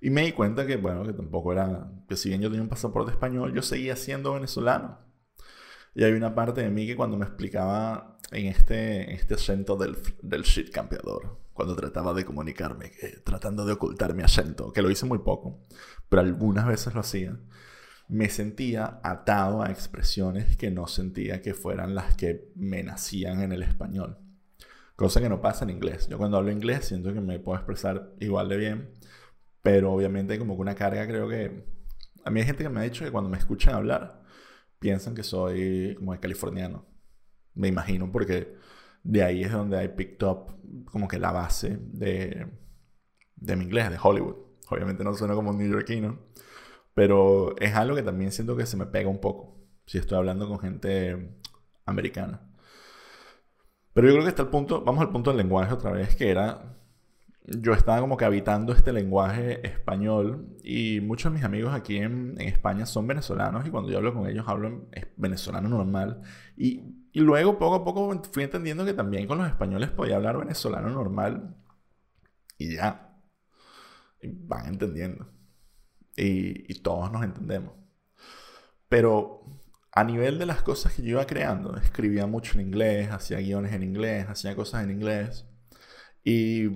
y 0.00 0.10
me 0.10 0.22
di 0.26 0.32
cuenta 0.32 0.64
que, 0.64 0.76
bueno, 0.76 1.02
que 1.04 1.12
tampoco 1.12 1.52
era, 1.52 1.90
que 2.08 2.16
si 2.16 2.28
bien 2.28 2.40
yo 2.40 2.50
tenía 2.50 2.62
un 2.62 2.68
pasaporte 2.68 3.10
español, 3.10 3.52
yo 3.52 3.62
seguía 3.62 3.96
siendo 3.96 4.34
venezolano. 4.34 5.09
Y 5.94 6.04
hay 6.04 6.12
una 6.12 6.34
parte 6.34 6.62
de 6.62 6.70
mí 6.70 6.86
que 6.86 6.96
cuando 6.96 7.16
me 7.16 7.26
explicaba 7.26 8.18
en 8.30 8.46
este, 8.46 9.12
este 9.12 9.34
acento 9.34 9.76
del, 9.76 9.96
del 10.22 10.42
shit 10.42 10.70
campeador, 10.70 11.38
cuando 11.52 11.76
trataba 11.76 12.14
de 12.14 12.24
comunicarme, 12.24 12.92
tratando 13.24 13.64
de 13.64 13.72
ocultar 13.72 14.14
mi 14.14 14.22
acento, 14.22 14.72
que 14.72 14.82
lo 14.82 14.90
hice 14.90 15.04
muy 15.06 15.18
poco, 15.18 15.66
pero 16.08 16.22
algunas 16.22 16.66
veces 16.66 16.94
lo 16.94 17.00
hacía, 17.00 17.36
me 18.08 18.28
sentía 18.28 19.00
atado 19.04 19.62
a 19.62 19.70
expresiones 19.70 20.56
que 20.56 20.70
no 20.70 20.86
sentía 20.86 21.42
que 21.42 21.54
fueran 21.54 21.94
las 21.94 22.16
que 22.16 22.50
me 22.56 22.82
nacían 22.82 23.40
en 23.40 23.52
el 23.52 23.62
español. 23.62 24.18
Cosa 24.96 25.20
que 25.20 25.28
no 25.28 25.40
pasa 25.40 25.64
en 25.64 25.70
inglés. 25.70 26.08
Yo 26.08 26.18
cuando 26.18 26.36
hablo 26.36 26.50
inglés 26.50 26.86
siento 26.86 27.14
que 27.14 27.20
me 27.20 27.38
puedo 27.38 27.56
expresar 27.56 28.12
igual 28.18 28.48
de 28.48 28.56
bien, 28.56 28.90
pero 29.62 29.92
obviamente 29.92 30.38
como 30.38 30.56
que 30.56 30.62
una 30.62 30.74
carga 30.74 31.06
creo 31.06 31.28
que... 31.28 31.64
A 32.24 32.30
mí 32.30 32.40
hay 32.40 32.46
gente 32.46 32.64
que 32.64 32.68
me 32.68 32.80
ha 32.80 32.84
dicho 32.84 33.04
que 33.04 33.10
cuando 33.10 33.30
me 33.30 33.38
escuchan 33.38 33.74
hablar, 33.74 34.22
piensan 34.80 35.14
que 35.14 35.22
soy 35.22 35.94
como 35.96 36.12
de 36.12 36.20
californiano. 36.20 36.86
Me 37.54 37.68
imagino 37.68 38.10
porque 38.10 38.56
de 39.04 39.22
ahí 39.22 39.42
es 39.44 39.52
donde 39.52 39.78
hay 39.78 39.88
picked 39.88 40.26
up 40.26 40.56
como 40.90 41.06
que 41.06 41.18
la 41.18 41.32
base 41.32 41.78
de, 41.80 42.46
de 43.36 43.56
mi 43.56 43.64
inglés, 43.64 43.90
de 43.90 43.98
Hollywood. 44.02 44.36
Obviamente 44.68 45.04
no 45.04 45.14
suena 45.14 45.34
como 45.34 45.50
un 45.50 45.58
neoyorquino, 45.58 46.18
pero 46.94 47.56
es 47.58 47.74
algo 47.74 47.96
que 47.96 48.02
también 48.02 48.32
siento 48.32 48.56
que 48.56 48.66
se 48.66 48.76
me 48.76 48.86
pega 48.86 49.08
un 49.08 49.20
poco 49.20 49.60
si 49.86 49.98
estoy 49.98 50.18
hablando 50.18 50.48
con 50.48 50.60
gente 50.60 51.38
americana. 51.84 52.48
Pero 53.92 54.06
yo 54.08 54.14
creo 54.14 54.24
que 54.24 54.30
está 54.30 54.42
el 54.42 54.48
punto, 54.48 54.82
vamos 54.84 55.02
al 55.02 55.10
punto 55.10 55.30
del 55.30 55.38
lenguaje 55.38 55.74
otra 55.74 55.90
vez, 55.90 56.14
que 56.14 56.30
era 56.30 56.79
yo 57.44 57.72
estaba 57.72 58.00
como 58.00 58.16
que 58.16 58.24
habitando 58.24 58.72
este 58.72 58.92
lenguaje 58.92 59.66
español 59.66 60.56
y 60.62 61.00
muchos 61.00 61.32
de 61.32 61.36
mis 61.36 61.44
amigos 61.44 61.74
aquí 61.74 61.96
en, 61.98 62.40
España 62.40 62.86
son 62.86 63.06
venezolanos 63.06 63.66
y 63.66 63.70
cuando 63.70 63.90
yo 63.90 63.98
hablo 63.98 64.14
con 64.14 64.28
ellos 64.28 64.44
hablo 64.46 64.68
en 64.68 64.88
venezolano 65.16 65.68
normal 65.68 66.22
y, 66.56 66.82
y, 67.12 67.20
luego 67.20 67.58
poco 67.58 67.76
a 67.76 67.84
poco 67.84 68.22
fui 68.32 68.44
entendiendo 68.44 68.84
que 68.84 68.94
también 68.94 69.26
con 69.26 69.38
los 69.38 69.48
españoles 69.48 69.90
podía 69.90 70.16
hablar 70.16 70.38
venezolano 70.38 70.90
normal 70.90 71.56
y 72.58 72.76
ya, 72.76 73.16
van 74.22 74.66
entendiendo 74.66 75.32
y 76.16 76.74
todos 76.82 77.10
nos 77.10 77.24
entendemos. 77.24 77.72
Pero 78.88 79.40
a 79.92 80.04
nivel 80.04 80.38
de 80.38 80.46
las 80.46 80.62
cosas 80.62 80.94
que 80.94 81.02
yo 81.02 81.10
iba 81.10 81.26
creando, 81.26 81.76
escribía 81.76 82.26
mucho 82.26 82.58
en 82.58 82.66
inglés, 82.66 83.10
hacía 83.10 83.38
guiones 83.38 83.72
en 83.72 83.82
inglés, 83.82 84.26
hacía 84.28 84.54
cosas 84.54 84.84
en 84.84 84.90
inglés 84.90 85.46
y 86.24 86.68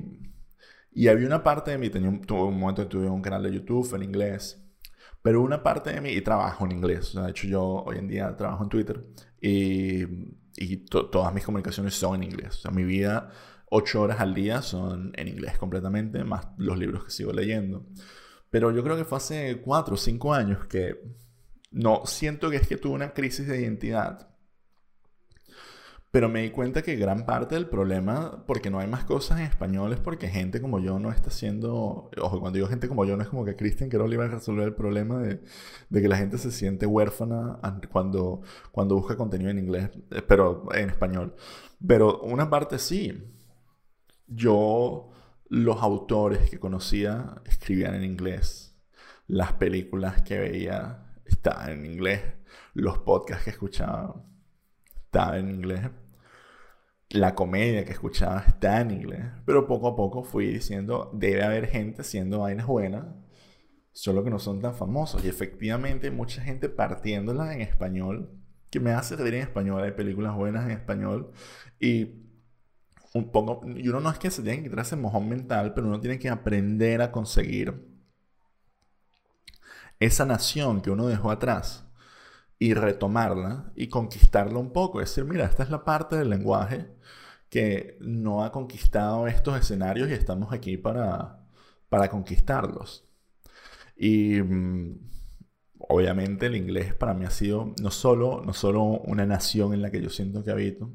y 0.95 1.09
había 1.09 1.27
una 1.27 1.43
parte 1.43 1.73
de 1.73 1.79
mí, 1.79 1.91
tenía 1.91 2.09
un, 2.09 2.21
tuve 2.21 2.45
un 2.45 2.59
momento 2.59 2.83
que 2.83 2.89
tuve 2.89 3.09
un 3.09 3.21
canal 3.21 3.43
de 3.43 3.53
YouTube 3.53 3.95
en 3.95 4.03
inglés, 4.05 4.65
pero 5.23 5.43
una 5.43 5.63
parte 5.63 5.93
de 5.93 6.01
mí, 6.01 6.11
y 6.11 6.21
trabajo 6.21 6.65
en 6.65 6.73
inglés, 6.73 7.15
de 7.15 7.31
hecho 7.31 7.49
yo 7.49 7.63
hoy 7.65 7.99
en 7.99 8.09
día 8.09 8.37
trabajo 8.37 8.63
en 8.63 8.69
Twitter 8.69 9.03
y, 9.41 10.05
y 10.57 10.77
todas 10.87 11.35
mis 11.35 11.45
comunicaciones 11.45 11.95
son 11.95 12.17
en 12.17 12.25
inglés. 12.25 12.57
O 12.57 12.61
sea, 12.61 12.71
mi 12.71 12.85
vida, 12.85 13.31
ocho 13.71 14.03
horas 14.03 14.21
al 14.21 14.35
día 14.35 14.63
son 14.63 15.13
en 15.17 15.29
inglés 15.29 15.59
completamente, 15.59 16.23
más 16.25 16.47
los 16.59 16.79
libros 16.79 17.05
que 17.05 17.11
sigo 17.11 17.33
leyendo. 17.33 17.87
Pero 18.51 18.71
yo 18.71 18.85
creo 18.85 18.97
que 18.97 19.05
fue 19.05 19.19
hace 19.19 19.61
cuatro 19.63 19.95
o 19.95 19.99
cinco 19.99 20.33
años 20.33 20.67
que 20.67 21.01
no 21.73 22.03
siento 22.07 22.51
que 22.51 22.57
es 22.57 22.69
que 22.69 22.77
tuve 22.77 22.95
una 22.95 23.13
crisis 23.13 23.49
de 23.49 23.61
identidad 23.61 24.34
pero 26.15 26.29
me 26.29 26.43
di 26.43 26.51
cuenta 26.51 26.83
que 26.83 26.95
gran 26.95 27.27
parte 27.27 27.57
del 27.57 27.67
problema, 27.67 28.45
porque 28.47 28.71
no 28.71 28.79
hay 28.79 28.87
más 28.87 29.03
cosas 29.05 29.41
en 29.41 29.47
español, 29.47 29.93
es 29.93 29.99
porque 29.99 30.29
gente 30.29 30.61
como 30.61 30.79
yo 30.79 31.01
no 31.01 31.11
está 31.11 31.31
haciendo. 31.31 32.09
Ojo, 32.23 32.39
cuando 32.39 32.55
digo 32.57 32.69
gente 32.69 32.87
como 32.87 33.05
yo, 33.05 33.17
no 33.17 33.25
es 33.25 33.29
como 33.29 33.45
que 33.45 33.57
Christian 33.57 33.91
le 33.91 34.15
iba 34.15 34.25
a 34.25 34.29
resolver 34.29 34.65
el 34.69 34.77
problema 34.77 35.19
de, 35.19 35.43
de, 35.89 36.03
que 36.03 36.07
la 36.07 36.17
gente 36.17 36.39
se 36.39 36.53
siente 36.53 36.87
huérfana 36.87 37.59
cuando, 37.91 38.43
cuando 38.71 38.95
busca 38.95 39.17
contenido 39.17 39.51
en 39.51 39.59
inglés, 39.59 39.91
eh, 40.13 40.23
pero 40.23 40.73
en 40.73 40.89
español. 40.89 41.35
Pero 41.85 42.21
una 42.21 42.49
parte 42.49 42.79
sí. 42.79 43.21
Yo, 44.29 45.11
los 45.49 45.83
autores 45.83 46.49
que 46.49 46.61
conocía 46.61 47.43
escribían 47.45 47.97
en 47.97 48.05
inglés. 48.05 48.77
Las 49.27 49.55
películas 49.55 50.23
que 50.23 50.39
veía 50.39 51.13
estaban 51.25 51.71
en 51.71 51.87
inglés. 51.87 52.23
Los 52.73 52.99
podcasts 52.99 53.43
que 53.43 53.51
escuchaba 53.51 54.15
estaban 54.95 55.41
en 55.41 55.51
inglés 55.57 55.91
la 57.11 57.35
comedia 57.35 57.85
que 57.85 57.93
escuchaba 57.93 58.45
está 58.47 58.81
en 58.81 58.91
inglés, 58.91 59.25
pero 59.47 59.67
poco 59.67 59.89
a 59.89 59.97
poco 59.97 60.25
fui 60.25 60.47
diciendo, 60.47 61.11
debe 61.15 61.43
haber 61.45 61.67
gente 61.69 62.03
haciendo 62.03 62.41
vainas 62.41 62.67
buenas, 62.67 63.07
solo 63.93 64.25
que 64.25 64.31
no 64.31 64.39
son 64.39 64.61
tan 64.61 64.75
famosos. 64.75 65.25
Y 65.25 65.29
efectivamente 65.29 66.11
mucha 66.11 66.43
gente 66.43 66.69
partiéndolas 66.69 67.55
en 67.55 67.61
español, 67.61 68.31
que 68.71 68.81
me 68.81 68.93
hace 68.93 69.17
reír 69.17 69.35
en 69.35 69.43
español, 69.43 69.85
hay 69.85 69.93
películas 69.93 70.35
buenas 70.35 70.65
en 70.65 70.73
español, 70.73 71.31
y 71.79 72.25
un 73.15 73.31
poco, 73.31 73.61
y 73.69 73.89
uno 73.89 74.01
no 74.01 74.11
es 74.11 74.19
que 74.19 74.31
se 74.31 74.43
tenga 74.43 74.57
que 74.57 74.63
quitar 74.65 74.81
ese 74.81 74.97
mojón 74.97 75.29
mental, 75.29 75.73
pero 75.75 75.87
uno 75.87 76.01
tiene 76.01 76.19
que 76.19 76.29
aprender 76.29 77.01
a 77.01 77.13
conseguir 77.13 77.95
esa 80.01 80.25
nación 80.25 80.81
que 80.81 80.91
uno 80.91 81.07
dejó 81.07 81.31
atrás 81.31 81.84
y 82.59 82.75
retomarla 82.75 83.73
y 83.77 83.89
conquistarla 83.89 84.59
un 84.59 84.73
poco. 84.73 85.01
Es 85.01 85.11
decir, 85.11 85.25
mira, 85.25 85.47
esta 85.47 85.63
es 85.63 85.71
la 85.71 85.85
parte 85.85 86.17
del 86.17 86.31
lenguaje 86.31 86.89
que 87.49 87.99
no 88.01 88.45
ha 88.45 88.53
conquistado 88.53 89.27
estos 89.29 89.59
escenarios 89.59 90.11
y 90.11 90.13
estamos 90.13 90.53
aquí 90.53 90.77
para, 90.77 91.47
para 91.89 92.09
conquistarlos. 92.11 93.09
Y 93.97 94.43
mm, 94.43 94.99
obviamente 95.79 96.47
el 96.47 96.57
inglés 96.57 96.95
para 96.95 97.15
mí 97.15 97.25
ha 97.25 97.31
sido 97.31 97.75
no 97.81 97.91
solo, 97.91 98.43
no 98.45 98.53
solo 98.53 98.83
una 98.83 99.27
nación 99.27 99.75
en 99.75 99.83
la 99.83 99.91
que 99.91 100.03
yo 100.03 100.11
siento 100.11 100.43
que 100.45 100.51
habito, 100.51 100.91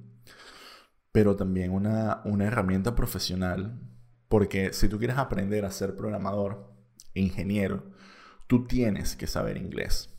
pero 1.12 1.36
también 1.36 1.72
una, 1.72 2.22
una 2.25 2.46
herramienta 2.46 2.96
profesional. 2.96 3.80
Porque 4.28 4.74
si 4.74 4.89
tú 4.89 5.00
quieres 5.00 5.18
aprender 5.18 5.66
a 5.66 5.72
ser 5.72 5.96
programador, 5.96 6.72
ingeniero, 7.13 7.92
tú 8.48 8.68
tienes 8.68 9.16
que 9.16 9.28
saber 9.28 9.58
inglés. 9.58 10.19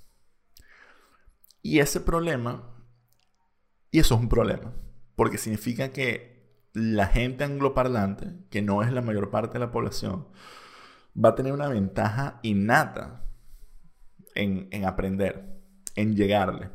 Y 1.63 1.81
ese 1.81 2.01
problema, 2.01 2.63
y 3.91 3.99
eso 3.99 4.15
es 4.15 4.21
un 4.21 4.29
problema, 4.29 4.73
porque 5.15 5.39
significa 5.39 5.93
que 5.93 6.31
la 6.73 7.07
gente 7.07 7.45
angloparlante, 7.45 8.35
que 8.51 8.63
no 8.63 8.83
es 8.83 8.93
la 8.93 9.03
mayor 9.03 9.31
parte 9.31 9.55
de 9.55 9.59
la 9.61 9.73
población, 9.73 10.29
va 11.17 11.31
a 11.31 11.35
tener 11.35 11.53
una 11.53 11.69
ventaja 11.69 12.39
innata 12.43 13.25
en, 14.35 14.69
en 14.71 14.85
aprender, 14.85 15.61
en 15.97 16.17
llegarle. 16.17 16.71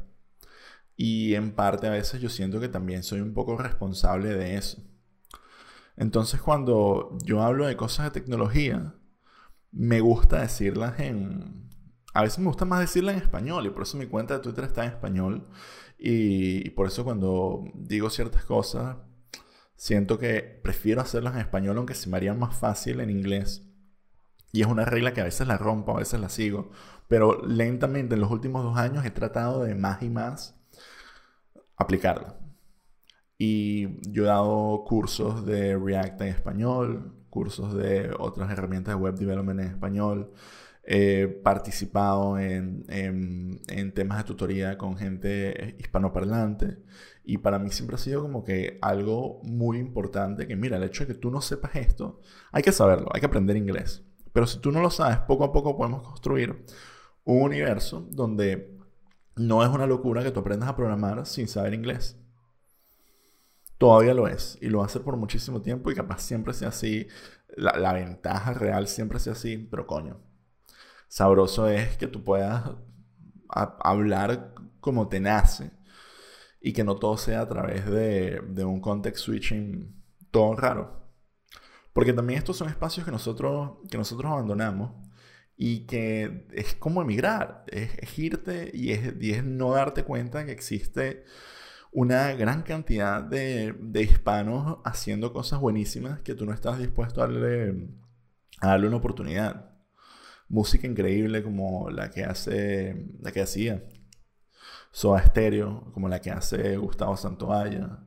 Y 0.97 1.35
en 1.35 1.51
parte 1.51 1.87
a 1.87 1.91
veces 1.91 2.21
yo 2.21 2.29
siento 2.29 2.59
que 2.59 2.69
también 2.69 3.03
soy 3.03 3.21
un 3.21 3.33
poco 3.33 3.57
responsable 3.57 4.29
de 4.29 4.55
eso. 4.55 4.83
Entonces 5.97 6.41
cuando 6.41 7.17
yo 7.23 7.41
hablo 7.41 7.65
de 7.65 7.77
cosas 7.77 8.05
de 8.05 8.19
tecnología, 8.19 8.95
me 9.71 9.99
gusta 9.99 10.41
decirlas 10.41 10.99
en, 10.99 11.64
a 12.15 12.21
veces 12.21 12.39
me 12.39 12.47
gusta 12.47 12.63
más 12.63 12.79
decirla 12.79 13.11
en 13.11 13.17
español 13.17 13.65
y 13.65 13.69
por 13.69 13.83
eso 13.83 13.97
mi 13.97 14.05
cuenta 14.07 14.35
de 14.35 14.39
Twitter 14.39 14.63
está 14.63 14.85
en 14.85 14.91
español. 14.91 15.47
Y, 15.99 16.69
por 16.71 16.87
eso 16.87 17.03
cuando 17.03 17.65
digo 17.73 18.09
ciertas 18.09 18.45
cosas, 18.45 18.97
siento 19.75 20.17
que 20.17 20.41
prefiero 20.63 21.01
hacerlas 21.01 21.35
en 21.35 21.41
español 21.41 21.77
aunque 21.77 21.93
se 21.93 22.09
me 22.09 22.15
haría 22.15 22.33
más 22.33 22.55
fácil 22.57 23.01
en 23.01 23.09
inglés. 23.09 23.67
Y 24.53 24.61
es 24.61 24.67
una 24.67 24.85
regla 24.85 25.13
que 25.13 25.19
a 25.19 25.25
veces 25.25 25.45
la 25.45 25.57
rompo, 25.57 25.91
a 25.93 25.99
veces 25.99 26.21
la 26.21 26.29
sigo. 26.29 26.71
Pero 27.09 27.45
lentamente 27.45 28.15
en 28.15 28.21
los 28.21 28.31
últimos 28.31 28.63
dos 28.63 28.77
años 28.77 29.05
he 29.05 29.11
tratado 29.11 29.63
de 29.63 29.75
más 29.75 30.01
y 30.01 30.09
más 30.09 30.55
aplicarla. 31.75 32.37
Y 33.37 34.09
yo 34.09 34.23
he 34.23 34.27
dado 34.27 34.85
cursos 34.87 35.45
de 35.45 35.77
React 35.77 36.21
en 36.21 36.27
español, 36.29 37.13
cursos 37.29 37.73
de 37.73 38.15
otras 38.17 38.49
herramientas 38.51 38.95
de 38.95 39.01
web 39.01 39.15
development 39.15 39.59
en 39.59 39.67
español. 39.67 40.31
He 40.87 41.27
participado 41.27 42.37
en, 42.37 42.85
en, 42.89 43.91
temas 43.93 44.19
de 44.19 44.23
tutoría 44.23 44.77
con 44.77 44.95
gente 44.95 45.75
hispanoparlante 45.79 46.77
y 47.23 47.39
para 47.39 47.57
mí 47.57 47.71
siempre 47.71 47.95
ha 47.95 47.99
sido 47.99 48.21
como 48.21 48.43
que 48.43 48.77
algo 48.83 49.41
muy 49.43 49.79
importante 49.79 50.47
que 50.47 50.55
mira, 50.55 50.77
el 50.77 50.83
hecho 50.83 51.05
de 51.05 51.13
que 51.13 51.19
tú 51.19 51.31
no 51.31 51.41
sepas 51.41 51.75
esto, 51.75 52.21
hay 52.51 52.61
que 52.61 52.71
saberlo, 52.71 53.09
hay 53.13 53.19
que 53.19 53.25
aprender 53.25 53.57
inglés. 53.57 54.03
Pero 54.31 54.45
si 54.45 54.59
tú 54.59 54.71
no 54.71 54.79
lo 54.81 54.91
sabes, 54.91 55.17
poco 55.19 55.43
a 55.45 55.51
poco 55.51 55.75
podemos 55.75 56.03
construir 56.03 56.65
un 57.23 57.41
universo 57.41 58.07
donde 58.11 58.77
no 59.35 59.63
es 59.63 59.69
una 59.69 59.87
locura 59.87 60.23
que 60.23 60.31
tú 60.31 60.41
aprendas 60.41 60.69
a 60.69 60.75
programar 60.75 61.25
sin 61.25 61.47
saber 61.47 61.73
inglés. 61.73 62.19
Todavía 63.77 64.13
lo 64.13 64.27
es 64.27 64.57
y 64.61 64.69
lo 64.69 64.83
hacer 64.83 65.01
por 65.01 65.17
muchísimo 65.17 65.61
tiempo 65.61 65.89
y 65.89 65.95
capaz 65.95 66.19
siempre 66.19 66.53
sea 66.53 66.69
así. 66.69 67.07
La, 67.57 67.77
la 67.77 67.93
ventaja 67.93 68.53
real 68.53 68.87
siempre 68.87 69.19
sea 69.19 69.33
así, 69.33 69.57
pero 69.57 69.87
coño, 69.87 70.19
sabroso 71.07 71.67
es 71.69 71.97
que 71.97 72.07
tú 72.07 72.23
puedas 72.23 72.63
hablar 73.49 74.53
como 74.79 75.07
te 75.07 75.19
nace 75.19 75.71
y 76.61 76.73
que 76.73 76.83
no 76.83 76.95
todo 76.95 77.17
sea 77.17 77.41
a 77.41 77.47
través 77.47 77.85
de, 77.85 78.41
un 78.65 78.81
context 78.81 79.25
switching 79.25 80.03
todo 80.31 80.55
raro. 80.55 81.11
Porque 81.93 82.11
también 82.11 82.39
estos 82.39 82.57
son 82.57 82.69
espacios 82.69 83.05
que 83.05 83.11
nosotros, 83.11 83.77
que 83.89 83.97
nosotros 83.97 84.31
abandonamos 84.31 84.91
y 85.55 85.85
que 85.85 86.47
es 86.53 86.75
como 86.75 87.01
emigrar, 87.01 87.63
es, 87.67 88.19
irte 88.19 88.71
y 88.73 88.91
es, 88.91 89.13
y 89.21 89.31
es, 89.31 89.43
no 89.43 89.71
darte 89.71 90.03
cuenta 90.03 90.45
que 90.45 90.51
existe 90.51 91.23
una 91.91 92.33
gran 92.33 92.63
cantidad 92.63 93.21
de, 93.21 93.73
de, 93.79 94.01
hispanos 94.01 94.79
haciendo 94.83 95.31
cosas 95.31 95.61
buenísimas 95.61 96.19
que 96.21 96.35
tú 96.35 96.45
no 96.45 96.53
estás 96.53 96.79
dispuesto 96.79 97.21
a 97.21 97.27
darle, 97.27 97.89
a 98.59 98.67
darle 98.69 98.87
una 98.87 98.97
oportunidad 98.97 99.74
música 100.47 100.87
increíble 100.87 101.43
como 101.43 101.89
la 101.89 102.11
que 102.11 102.23
hace, 102.23 103.07
la 103.21 103.31
que 103.31 103.41
hacía 103.41 103.83
Soda 104.91 105.25
Stereo, 105.25 105.91
como 105.93 106.07
la 106.09 106.21
que 106.21 106.31
hace 106.31 106.77
Gustavo 106.77 107.17
Santoalla, 107.17 107.99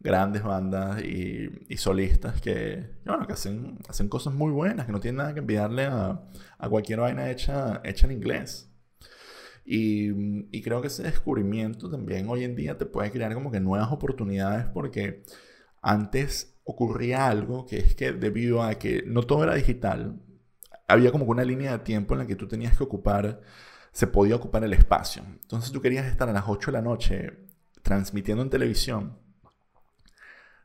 grandes 0.00 0.42
bandas 0.42 1.02
y, 1.02 1.76
solistas 1.76 2.40
que, 2.40 2.90
bueno, 3.04 3.26
que 3.26 3.32
hacen, 3.32 3.78
hacen 3.88 4.08
cosas 4.08 4.34
muy 4.34 4.52
buenas, 4.52 4.86
que 4.86 4.92
no 4.92 5.00
tienen 5.00 5.18
nada 5.18 5.34
que 5.34 5.40
enviarle 5.40 5.84
a, 5.84 6.20
cualquier 6.70 7.00
vaina 7.00 7.30
hecha, 7.30 7.80
hecha 7.84 8.06
en 8.06 8.12
inglés. 8.12 8.70
Y, 9.64 10.10
y, 10.56 10.62
creo 10.62 10.80
que 10.80 10.86
ese 10.88 11.02
descubrimiento 11.02 11.90
también 11.90 12.28
hoy 12.28 12.44
en 12.44 12.56
día 12.56 12.78
te 12.78 12.86
puede 12.86 13.10
crear 13.10 13.34
como 13.34 13.50
que 13.50 13.60
nuevas 13.60 13.92
oportunidades 13.92 14.66
porque 14.72 15.24
antes 15.82 16.58
ocurría 16.64 17.28
algo 17.28 17.66
que 17.66 17.78
es 17.78 17.94
que 17.94 18.12
debido 18.12 18.62
a 18.62 18.74
que 18.76 19.02
no 19.06 19.22
todo 19.22 19.44
era 19.44 19.54
digital, 19.54 20.20
había 20.88 21.12
como 21.12 21.26
una 21.26 21.44
línea 21.44 21.72
de 21.72 21.78
tiempo 21.80 22.14
en 22.14 22.20
la 22.20 22.26
que 22.26 22.34
tú 22.34 22.48
tenías 22.48 22.76
que 22.76 22.82
ocupar, 22.82 23.42
se 23.92 24.06
podía 24.06 24.36
ocupar 24.36 24.64
el 24.64 24.72
espacio. 24.72 25.22
Entonces 25.42 25.70
tú 25.70 25.80
querías 25.80 26.06
estar 26.06 26.28
a 26.28 26.32
las 26.32 26.44
8 26.46 26.70
de 26.70 26.78
la 26.78 26.82
noche 26.82 27.46
transmitiendo 27.82 28.42
en 28.42 28.50
televisión. 28.50 29.18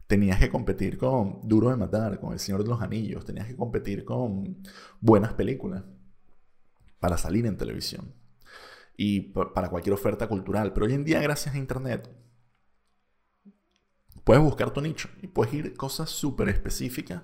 Tenías 0.07 0.39
que 0.39 0.49
competir 0.49 0.97
con 0.97 1.41
Duro 1.43 1.69
de 1.69 1.75
Matar, 1.75 2.19
con 2.19 2.33
El 2.33 2.39
Señor 2.39 2.63
de 2.63 2.69
los 2.69 2.81
Anillos, 2.81 3.25
tenías 3.25 3.47
que 3.47 3.55
competir 3.55 4.05
con 4.05 4.63
buenas 4.99 5.33
películas 5.33 5.83
para 6.99 7.17
salir 7.17 7.45
en 7.45 7.57
televisión 7.57 8.13
y 8.95 9.33
para 9.33 9.69
cualquier 9.69 9.93
oferta 9.93 10.27
cultural. 10.27 10.71
Pero 10.73 10.85
hoy 10.85 10.93
en 10.93 11.03
día, 11.03 11.21
gracias 11.21 11.55
a 11.55 11.57
Internet, 11.57 12.09
puedes 14.23 14.41
buscar 14.41 14.71
tu 14.71 14.81
nicho 14.81 15.09
y 15.21 15.27
puedes 15.27 15.53
ir 15.53 15.75
cosas 15.75 16.09
súper 16.09 16.47
específicas 16.49 17.23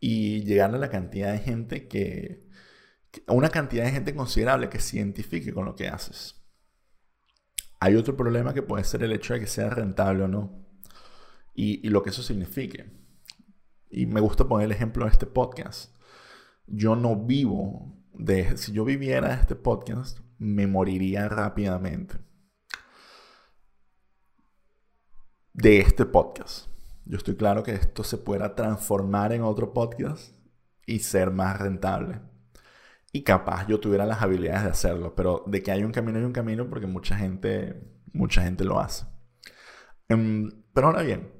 y 0.00 0.42
llegar 0.44 0.74
a 0.74 0.78
la 0.78 0.88
cantidad 0.88 1.32
de 1.32 1.38
gente 1.38 1.86
que, 1.86 2.48
una 3.28 3.50
cantidad 3.50 3.84
de 3.84 3.92
gente 3.92 4.14
considerable 4.14 4.70
que 4.70 4.80
se 4.80 4.96
identifique 4.96 5.52
con 5.52 5.66
lo 5.66 5.76
que 5.76 5.88
haces. 5.88 6.36
Hay 7.80 7.96
otro 7.96 8.16
problema 8.16 8.54
que 8.54 8.62
puede 8.62 8.84
ser 8.84 9.02
el 9.02 9.12
hecho 9.12 9.34
de 9.34 9.40
que 9.40 9.46
sea 9.46 9.70
rentable 9.70 10.24
o 10.24 10.28
no. 10.28 10.66
Y, 11.54 11.88
lo 11.88 12.02
que 12.02 12.10
eso 12.10 12.22
signifique. 12.22 12.90
Y 13.90 14.06
me 14.06 14.20
gusta 14.20 14.48
poner 14.48 14.66
el 14.66 14.72
ejemplo 14.72 15.04
de 15.04 15.10
este 15.10 15.26
podcast. 15.26 15.94
Yo 16.66 16.96
no 16.96 17.16
vivo 17.16 17.98
de... 18.14 18.56
Si 18.56 18.72
yo 18.72 18.84
viviera 18.84 19.34
este 19.34 19.56
podcast, 19.56 20.20
me 20.38 20.66
moriría 20.66 21.28
rápidamente. 21.28 22.16
De 25.52 25.80
este 25.80 26.06
podcast. 26.06 26.69
Yo 27.04 27.16
estoy 27.16 27.36
claro 27.36 27.62
que 27.62 27.72
esto 27.72 28.04
se 28.04 28.18
pueda 28.18 28.54
transformar 28.54 29.32
en 29.32 29.42
otro 29.42 29.72
podcast 29.72 30.34
y 30.86 31.00
ser 31.00 31.30
más 31.30 31.58
rentable 31.58 32.20
y 33.12 33.22
capaz 33.22 33.66
yo 33.66 33.80
tuviera 33.80 34.06
las 34.06 34.22
habilidades 34.22 34.64
de 34.64 34.70
hacerlo, 34.70 35.14
pero 35.14 35.44
de 35.46 35.62
que 35.62 35.72
hay 35.72 35.82
un 35.84 35.92
camino 35.92 36.18
hay 36.18 36.24
un 36.24 36.32
camino 36.32 36.68
porque 36.68 36.86
mucha 36.86 37.16
gente, 37.16 37.80
mucha 38.12 38.42
gente 38.42 38.64
lo 38.64 38.78
hace. 38.80 39.06
Em, 40.08 40.50
pero 40.72 40.88
ahora 40.88 41.02
bien, 41.02 41.32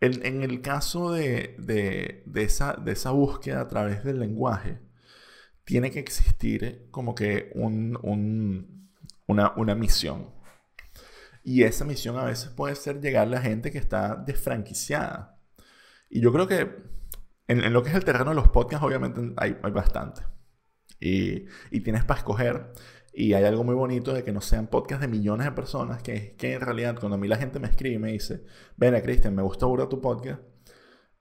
en, 0.00 0.42
el 0.42 0.62
caso 0.62 1.12
de, 1.12 1.56
esa, 2.34 2.74
de 2.74 2.92
esa 2.92 3.10
búsqueda 3.10 3.60
a 3.60 3.68
través 3.68 4.04
del 4.04 4.20
lenguaje, 4.20 4.80
tiene 5.64 5.90
que 5.90 6.00
existir 6.00 6.88
como 6.90 7.14
que 7.14 7.52
un, 7.54 7.98
una, 9.26 9.52
una 9.56 9.74
misión. 9.74 10.30
Y 11.42 11.62
esa 11.62 11.84
misión 11.84 12.18
a 12.18 12.24
veces 12.24 12.50
puede 12.50 12.74
ser 12.74 13.00
llegar 13.00 13.26
a 13.26 13.30
la 13.30 13.40
gente 13.40 13.70
que 13.70 13.78
está 13.78 14.16
desfranquiciada. 14.16 15.38
Y 16.08 16.20
yo 16.20 16.32
creo 16.32 16.46
que 16.46 16.68
en, 17.46 17.72
lo 17.72 17.82
que 17.82 17.90
es 17.90 17.94
el 17.94 18.04
terreno 18.04 18.30
de 18.30 18.36
los 18.36 18.48
podcasts, 18.48 18.84
obviamente 18.84 19.32
hay, 19.36 19.56
hay 19.62 19.72
bastante. 19.72 20.22
Y, 21.00 21.46
tienes 21.82 22.04
para 22.04 22.18
escoger. 22.20 22.72
Y 23.12 23.32
hay 23.32 23.44
algo 23.44 23.64
muy 23.64 23.74
bonito 23.74 24.12
de 24.12 24.22
que 24.22 24.32
no 24.32 24.40
sean 24.40 24.68
podcasts 24.68 25.00
de 25.00 25.08
millones 25.08 25.46
de 25.46 25.52
personas, 25.52 26.02
que 26.02 26.36
que 26.36 26.54
en 26.54 26.60
realidad 26.60 26.96
cuando 26.98 27.16
a 27.16 27.18
mí 27.18 27.26
la 27.26 27.36
gente 27.36 27.58
me 27.58 27.68
escribe 27.68 27.96
y 27.96 27.98
me 27.98 28.12
dice, 28.12 28.44
ven 28.76 28.94
a 28.94 29.02
Cristian, 29.02 29.34
me 29.34 29.42
gusta 29.42 29.66
burda 29.66 29.88
tu 29.88 30.00
podcast, 30.00 30.40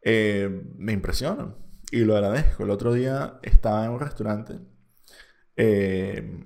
eh, 0.03 0.49
me 0.77 0.93
impresionan 0.93 1.55
y 1.91 2.01
lo 2.01 2.15
agradezco. 2.15 2.63
El 2.63 2.69
otro 2.69 2.93
día 2.93 3.39
estaba 3.41 3.85
en 3.85 3.91
un 3.91 3.99
restaurante 3.99 4.59
eh, 5.55 6.45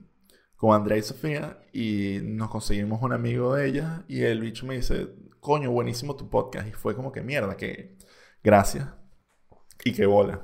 con 0.64 0.74
Andrea 0.74 0.98
y 0.98 1.02
Sofía 1.02 1.60
y 1.74 2.20
nos 2.24 2.50
conseguimos 2.50 3.02
un 3.02 3.12
amigo 3.12 3.54
de 3.54 3.68
ella 3.68 4.06
y 4.08 4.22
el 4.22 4.40
bicho 4.40 4.66
me 4.66 4.76
dice, 4.78 5.10
coño, 5.42 5.70
buenísimo 5.72 6.16
tu 6.16 6.30
podcast. 6.30 6.70
Y 6.70 6.72
fue 6.72 6.96
como 6.96 7.12
que 7.12 7.22
mierda, 7.22 7.58
que 7.58 7.98
gracias 8.42 8.88
y 9.84 9.92
que 9.92 10.06
bola. 10.06 10.42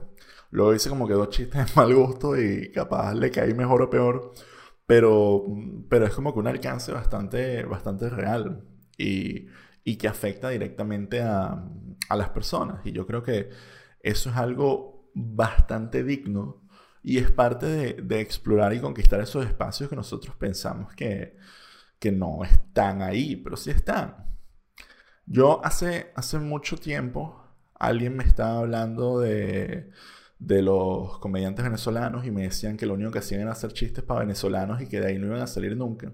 Luego 0.51 0.73
hice 0.73 0.89
como 0.89 1.07
que 1.07 1.13
dos 1.13 1.29
chistes 1.29 1.67
de 1.67 1.71
mal 1.73 1.95
gusto 1.95 2.37
y 2.37 2.69
capaz 2.69 3.13
le 3.13 3.31
caí 3.31 3.53
mejor 3.53 3.81
o 3.81 3.89
peor. 3.89 4.33
Pero, 4.85 5.45
pero 5.87 6.05
es 6.05 6.13
como 6.13 6.33
que 6.33 6.39
un 6.39 6.47
alcance 6.47 6.91
bastante, 6.91 7.63
bastante 7.63 8.09
real 8.09 8.67
y, 8.97 9.47
y 9.85 9.95
que 9.95 10.09
afecta 10.09 10.49
directamente 10.49 11.21
a, 11.21 11.63
a, 12.09 12.15
las 12.17 12.29
personas. 12.31 12.85
Y 12.85 12.91
yo 12.91 13.07
creo 13.07 13.23
que 13.23 13.51
eso 14.01 14.29
es 14.31 14.35
algo 14.35 15.09
bastante 15.15 16.03
digno 16.03 16.67
y 17.03 17.17
es 17.17 17.31
parte 17.31 17.65
de, 17.65 17.93
de 17.93 18.21
explorar 18.21 18.73
y 18.73 18.79
conquistar 18.81 19.21
esos 19.21 19.45
espacios 19.45 19.89
que 19.89 19.95
nosotros 19.95 20.35
pensamos 20.35 20.93
que, 20.95 21.37
que 21.99 22.11
no 22.11 22.43
están 22.43 23.01
ahí, 23.01 23.35
pero 23.35 23.57
sí 23.57 23.71
están. 23.71 24.27
Yo 25.25 25.63
hace, 25.65 26.11
hace 26.15 26.39
mucho 26.39 26.77
tiempo 26.77 27.43
alguien 27.75 28.17
me 28.17 28.23
estaba 28.23 28.59
hablando 28.59 29.19
de 29.19 29.91
de 30.39 30.61
los 30.61 31.19
comediantes 31.19 31.65
venezolanos 31.65 32.25
y 32.25 32.31
me 32.31 32.43
decían 32.43 32.77
que 32.77 32.85
lo 32.85 32.93
único 32.93 33.11
que 33.11 33.19
hacían 33.19 33.41
era 33.41 33.51
hacer 33.51 33.73
chistes 33.73 34.03
para 34.03 34.21
venezolanos 34.21 34.81
y 34.81 34.87
que 34.87 34.99
de 35.01 35.07
ahí 35.07 35.19
no 35.19 35.27
iban 35.27 35.41
a 35.41 35.47
salir 35.47 35.75
nunca. 35.75 36.13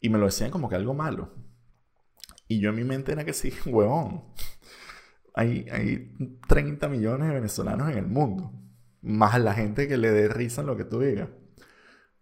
Y 0.00 0.10
me 0.10 0.18
lo 0.18 0.26
decían 0.26 0.50
como 0.50 0.68
que 0.68 0.76
algo 0.76 0.94
malo. 0.94 1.34
Y 2.46 2.60
yo 2.60 2.70
en 2.70 2.76
mi 2.76 2.84
mente 2.84 3.12
era 3.12 3.24
que 3.24 3.32
sí, 3.32 3.52
huevón. 3.66 4.24
Hay, 5.34 5.66
hay 5.70 6.14
30 6.46 6.88
millones 6.88 7.28
de 7.28 7.34
venezolanos 7.34 7.90
en 7.90 7.98
el 7.98 8.06
mundo. 8.06 8.52
Más 9.00 9.40
la 9.40 9.54
gente 9.54 9.88
que 9.88 9.96
le 9.96 10.10
dé 10.10 10.28
risa 10.28 10.60
en 10.62 10.66
lo 10.66 10.76
que 10.76 10.84
tú 10.84 11.00
digas. 11.00 11.28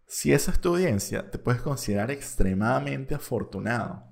Si 0.06 0.32
esa 0.32 0.52
es 0.52 0.60
tu 0.60 0.70
audiencia, 0.70 1.30
te 1.30 1.38
puedes 1.38 1.62
considerar 1.62 2.10
extremadamente 2.10 3.14
afortunado. 3.14 4.04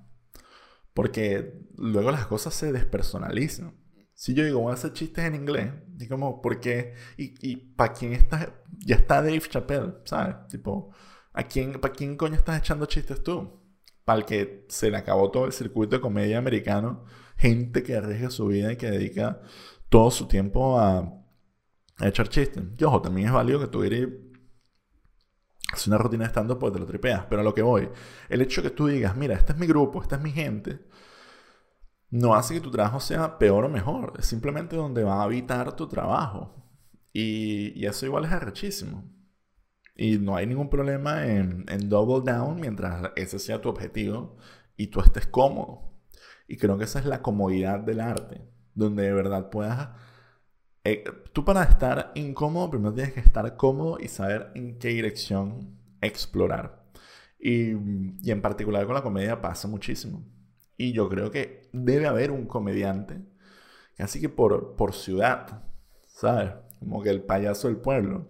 Porque 0.93 1.61
luego 1.77 2.11
las 2.11 2.25
cosas 2.27 2.53
se 2.53 2.71
despersonalizan. 2.71 3.75
Si 4.13 4.33
yo 4.33 4.45
digo, 4.45 4.61
voy 4.61 4.71
a 4.71 4.75
hacer 4.75 4.93
chistes 4.93 5.25
en 5.25 5.35
inglés, 5.35 5.73
digamos, 5.87 6.39
¿por 6.41 6.59
qué? 6.61 6.93
¿Y, 7.17 7.35
y 7.41 7.57
para 7.57 7.93
quién 7.93 8.13
estás? 8.13 8.47
Ya 8.79 8.95
está 8.95 9.21
Dave 9.21 9.41
Chappelle, 9.41 9.95
¿sabes? 10.05 10.47
Tipo, 10.47 10.91
¿a 11.33 11.43
quién, 11.43 11.73
¿para 11.81 11.93
quién 11.93 12.15
coño 12.15 12.35
estás 12.35 12.59
echando 12.59 12.85
chistes 12.85 13.21
tú? 13.23 13.61
Para 14.05 14.19
el 14.19 14.25
que 14.25 14.65
se 14.69 14.89
le 14.89 14.97
acabó 14.97 15.31
todo 15.31 15.45
el 15.45 15.51
circuito 15.51 15.97
de 15.97 16.01
comedia 16.01 16.37
americano, 16.37 17.03
gente 17.37 17.83
que 17.83 17.95
arriesga 17.97 18.29
su 18.29 18.47
vida 18.47 18.71
y 18.71 18.77
que 18.77 18.89
dedica 18.89 19.41
todo 19.89 20.11
su 20.11 20.27
tiempo 20.27 20.79
a, 20.79 21.24
echar 22.01 22.29
chistes. 22.29 22.63
Y 22.77 22.83
ojo, 22.83 23.01
también 23.01 23.27
es 23.27 23.33
válido 23.33 23.59
que 23.59 23.67
tú 23.67 23.83
ir 23.83 24.33
hacer 25.71 25.89
una 25.89 25.97
rutina 25.97 26.25
de 26.25 26.29
stand-up 26.29 26.59
pues 26.59 26.73
te 26.73 26.79
lo 26.79 26.85
tripeas. 26.85 27.25
Pero 27.29 27.41
a 27.41 27.43
lo 27.43 27.53
que 27.53 27.61
voy, 27.61 27.89
el 28.29 28.41
hecho 28.41 28.61
que 28.61 28.69
tú 28.69 28.87
digas, 28.87 29.15
mira, 29.15 29.35
este 29.35 29.53
es 29.53 29.57
mi 29.57 29.67
grupo, 29.67 30.01
esta 30.01 30.15
es 30.15 30.21
mi 30.21 30.31
gente 30.31 30.79
no 32.15 32.33
hace 32.33 32.53
que 32.53 32.61
tu 32.61 32.71
trabajo 32.71 32.99
sea 32.99 33.37
peor 33.37 33.65
o 33.65 33.69
mejor. 33.69 34.13
Es 34.17 34.25
simplemente 34.27 34.75
donde 34.75 35.03
va 35.03 35.15
a 35.15 35.23
habitar 35.23 35.75
tu 35.75 35.87
trabajo. 35.87 36.63
Y, 37.11 37.85
eso 37.85 38.05
igual 38.05 38.25
es 38.25 38.31
arrechísimo. 38.31 39.03
Y 39.95 40.17
no 40.17 40.35
hay 40.35 40.45
ningún 40.47 40.69
problema 40.69 41.25
en, 41.25 41.65
double 41.89 42.29
down 42.29 42.59
mientras 42.59 43.11
ese 43.15 43.39
sea 43.39 43.61
tu 43.61 43.69
objetivo 43.69 44.37
y 44.77 44.87
tú 44.87 45.01
estés 45.01 45.27
cómodo. 45.27 45.93
Y 46.47 46.57
creo 46.57 46.77
que 46.77 46.83
esa 46.83 46.99
es 46.99 47.05
la 47.05 47.21
comodidad 47.21 47.79
del 47.79 47.99
arte. 47.99 48.41
Donde 48.73 49.03
de 49.03 49.13
verdad 49.13 49.49
puedas... 49.49 49.89
Eh, 50.85 51.03
tú 51.33 51.43
para 51.43 51.63
estar 51.63 52.11
incómodo 52.13 52.69
primero 52.69 52.93
tienes 52.93 53.13
que 53.13 53.19
estar 53.19 53.57
cómodo 53.57 53.97
y 53.99 54.07
saber 54.07 54.51
en 54.53 54.77
qué 54.77 54.89
dirección 54.89 55.79
explorar. 55.99 56.85
Y, 57.39 57.71
y 58.21 58.31
en 58.31 58.41
particular 58.41 58.85
con 58.85 58.95
la 58.95 59.01
comedia 59.03 59.41
pasa 59.41 59.67
muchísimo. 59.67 60.23
Y 60.77 60.93
yo 60.93 61.09
creo 61.09 61.31
que 61.31 61.69
debe 61.73 62.07
haber 62.07 62.31
un 62.31 62.45
comediante, 62.45 63.19
casi 63.97 64.21
que 64.21 64.29
por, 64.29 64.75
por 64.75 64.93
ciudad, 64.93 65.63
¿sabes? 66.07 66.51
Como 66.79 67.01
que 67.01 67.09
el 67.09 67.23
payaso 67.23 67.67
del 67.67 67.77
pueblo. 67.77 68.29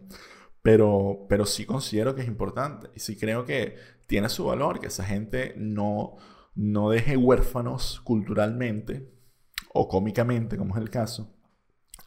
Pero, 0.62 1.26
pero 1.30 1.46
sí 1.46 1.66
considero 1.66 2.16
que 2.16 2.22
es 2.22 2.28
importante. 2.28 2.90
Y 2.96 3.00
sí 3.02 3.18
creo 3.18 3.46
que 3.46 3.76
tiene 4.08 4.30
su 4.30 4.46
valor, 4.46 4.80
que 4.80 4.88
esa 4.88 5.04
gente 5.04 5.54
no, 5.58 6.16
no 6.56 6.90
deje 6.90 7.18
huérfanos 7.18 8.02
culturalmente 8.02 9.12
o 9.74 9.88
cómicamente, 9.90 10.58
como 10.58 10.76
es 10.76 10.82
el 10.82 10.90
caso, 10.90 11.35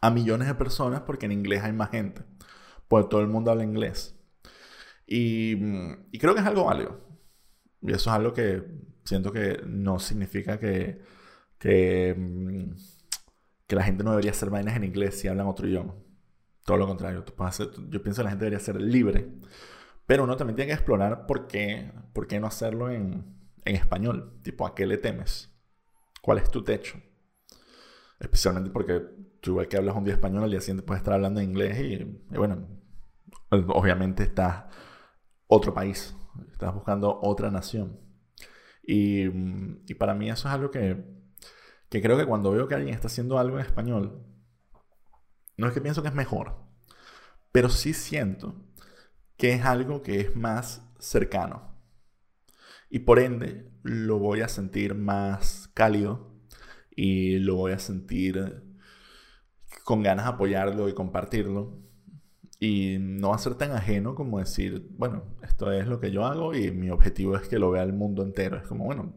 a 0.01 0.09
millones 0.09 0.47
de 0.47 0.55
personas 0.55 1.01
porque 1.01 1.25
en 1.25 1.31
inglés 1.33 1.63
hay 1.63 1.73
más 1.73 1.89
gente. 1.91 2.23
Pues 2.87 3.09
todo 3.09 3.21
el 3.21 3.27
mundo 3.27 3.51
habla 3.51 3.63
inglés. 3.63 4.15
Y, 5.05 5.53
y 6.11 6.19
creo 6.19 6.33
que 6.33 6.41
es 6.41 6.45
algo 6.45 6.65
válido. 6.65 6.99
Y 7.81 7.91
eso 7.91 8.09
es 8.09 8.15
algo 8.15 8.33
que 8.33 8.63
siento 9.03 9.31
que 9.31 9.61
no 9.65 9.99
significa 9.99 10.59
que, 10.59 11.01
que, 11.57 12.15
mm, 12.17 12.75
que 13.67 13.75
la 13.75 13.83
gente 13.83 14.03
no 14.03 14.11
debería 14.11 14.31
hacer 14.31 14.49
vainas 14.49 14.75
en 14.75 14.83
inglés 14.83 15.19
si 15.19 15.27
hablan 15.27 15.47
otro 15.47 15.67
idioma. 15.67 15.95
Todo 16.65 16.77
lo 16.77 16.87
contrario. 16.87 17.25
yo 17.89 18.03
pienso 18.03 18.21
que 18.21 18.23
la 18.25 18.29
gente 18.29 18.45
debería 18.45 18.59
ser 18.59 18.79
libre. 18.81 19.27
Pero 20.05 20.23
uno 20.23 20.37
también 20.37 20.55
tiene 20.55 20.67
que 20.69 20.73
explorar 20.75 21.25
por 21.27 21.47
qué, 21.47 21.91
por 22.13 22.27
qué 22.27 22.39
no 22.39 22.47
hacerlo 22.47 22.89
en, 22.89 23.25
en 23.65 23.75
español. 23.75 24.39
Tipo, 24.43 24.65
¿a 24.67 24.75
qué 24.75 24.85
le 24.85 24.97
temes? 24.97 25.51
¿Cuál 26.21 26.39
es 26.39 26.49
tu 26.51 26.63
techo? 26.63 27.01
Especialmente 28.19 28.69
porque 28.71 29.01
tú 29.41 29.51
igual 29.51 29.67
que 29.67 29.77
hablas 29.77 29.95
un 29.95 30.03
día 30.03 30.13
español, 30.13 30.43
al 30.43 30.51
día 30.51 30.61
siguiente 30.61 30.83
puedes 30.83 31.01
estar 31.01 31.13
hablando 31.13 31.41
inglés 31.41 31.79
y, 31.79 31.93
y 31.93 32.37
bueno, 32.37 32.67
obviamente 33.49 34.23
estás 34.23 34.65
otro 35.47 35.73
país, 35.73 36.15
estás 36.51 36.73
buscando 36.73 37.19
otra 37.21 37.51
nación. 37.51 37.99
Y, 38.83 39.29
para 39.95 40.15
mí 40.15 40.29
eso 40.29 40.47
es 40.47 40.53
algo 40.53 40.71
que, 40.71 41.03
que 41.89 42.01
creo 42.01 42.17
que 42.17 42.25
cuando 42.25 42.51
veo 42.51 42.67
que 42.67 42.75
alguien 42.75 42.93
está 42.93 43.07
haciendo 43.07 43.37
algo 43.37 43.59
en 43.59 43.65
español, 43.65 44.25
no 45.57 45.67
es 45.67 45.73
que 45.73 45.81
pienso 45.81 46.01
que 46.01 46.07
es 46.07 46.15
mejor, 46.15 46.55
pero 47.51 47.69
sí 47.69 47.93
siento 47.93 48.55
que 49.37 49.53
es 49.53 49.65
algo 49.65 50.01
que 50.01 50.21
es 50.21 50.35
más 50.35 50.81
cercano. 50.99 51.75
Y 52.89 52.99
por 52.99 53.19
ende 53.19 53.69
lo 53.83 54.17
voy 54.17 54.41
a 54.41 54.47
sentir 54.47 54.95
más 54.95 55.69
cálido 55.73 56.33
y 56.95 57.37
lo 57.39 57.55
voy 57.55 57.73
a 57.73 57.79
sentir 57.79 58.63
con 59.89 60.03
ganas 60.03 60.25
de 60.25 60.31
apoyarlo 60.33 60.87
y 60.87 60.93
compartirlo. 60.93 61.79
Y 62.59 62.97
no 62.99 63.29
va 63.29 63.35
a 63.37 63.39
ser 63.39 63.55
tan 63.55 63.71
ajeno 63.71 64.13
como 64.13 64.37
decir, 64.39 64.87
bueno, 64.91 65.23
esto 65.41 65.71
es 65.71 65.87
lo 65.87 65.99
que 65.99 66.11
yo 66.11 66.25
hago 66.25 66.53
y 66.53 66.69
mi 66.71 66.91
objetivo 66.91 67.35
es 67.35 67.47
que 67.47 67.57
lo 67.57 67.71
vea 67.71 67.81
el 67.83 67.93
mundo 67.93 68.21
entero. 68.21 68.57
Es 68.57 68.67
como, 68.67 68.85
bueno, 68.85 69.15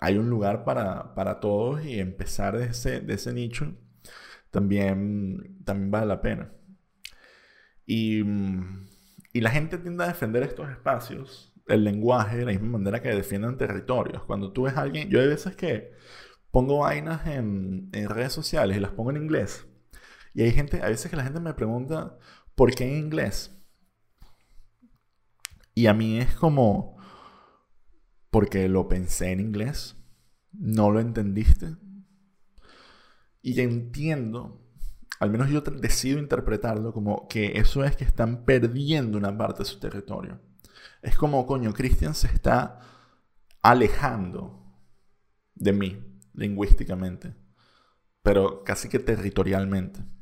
hay 0.00 0.18
un 0.18 0.28
lugar 0.30 0.64
para, 0.64 1.14
para 1.14 1.38
todos 1.38 1.84
y 1.84 2.00
empezar 2.00 2.58
de 2.58 2.66
ese, 2.66 3.00
de 3.02 3.14
ese 3.14 3.32
nicho 3.32 3.72
también, 4.50 5.62
también 5.64 5.92
vale 5.92 6.06
la 6.06 6.20
pena. 6.20 6.52
Y, 7.86 8.22
y 9.32 9.40
la 9.40 9.50
gente 9.50 9.78
tiende 9.78 10.04
a 10.04 10.08
defender 10.08 10.42
estos 10.42 10.70
espacios, 10.70 11.52
el 11.68 11.84
lenguaje, 11.84 12.38
de 12.38 12.46
la 12.46 12.52
misma 12.52 12.78
manera 12.78 13.00
que 13.00 13.10
defienden 13.10 13.56
territorios. 13.58 14.24
Cuando 14.24 14.52
tú 14.52 14.62
ves 14.64 14.76
a 14.76 14.82
alguien, 14.82 15.08
yo 15.08 15.20
hay 15.20 15.28
veces 15.28 15.54
que 15.56 15.92
pongo 16.50 16.78
vainas 16.80 17.26
en, 17.28 17.90
en 17.92 18.08
redes 18.08 18.32
sociales 18.32 18.76
y 18.76 18.80
las 18.80 18.92
pongo 18.92 19.10
en 19.12 19.18
inglés. 19.18 19.68
Y 20.34 20.42
hay 20.42 20.50
gente, 20.50 20.82
a 20.82 20.88
veces 20.88 21.10
que 21.10 21.16
la 21.16 21.24
gente 21.24 21.40
me 21.40 21.54
pregunta, 21.54 22.18
¿por 22.54 22.74
qué 22.74 22.84
en 22.84 23.04
inglés? 23.04 23.56
Y 25.74 25.86
a 25.86 25.94
mí 25.94 26.18
es 26.18 26.34
como, 26.34 26.96
porque 28.30 28.68
lo 28.68 28.88
pensé 28.88 29.30
en 29.30 29.40
inglés, 29.40 29.96
no 30.52 30.90
lo 30.90 31.00
entendiste. 31.00 31.76
Y 33.42 33.60
entiendo, 33.60 34.64
al 35.20 35.30
menos 35.30 35.50
yo 35.50 35.60
decido 35.60 36.18
interpretarlo 36.18 36.92
como 36.92 37.28
que 37.28 37.58
eso 37.58 37.84
es 37.84 37.96
que 37.96 38.04
están 38.04 38.44
perdiendo 38.44 39.18
una 39.18 39.36
parte 39.36 39.60
de 39.60 39.68
su 39.68 39.78
territorio. 39.78 40.40
Es 41.02 41.16
como, 41.16 41.46
coño, 41.46 41.72
Christian 41.72 42.14
se 42.14 42.28
está 42.28 42.80
alejando 43.62 44.64
de 45.54 45.72
mí 45.72 46.20
lingüísticamente, 46.32 47.34
pero 48.22 48.64
casi 48.64 48.88
que 48.88 48.98
territorialmente. 48.98 50.13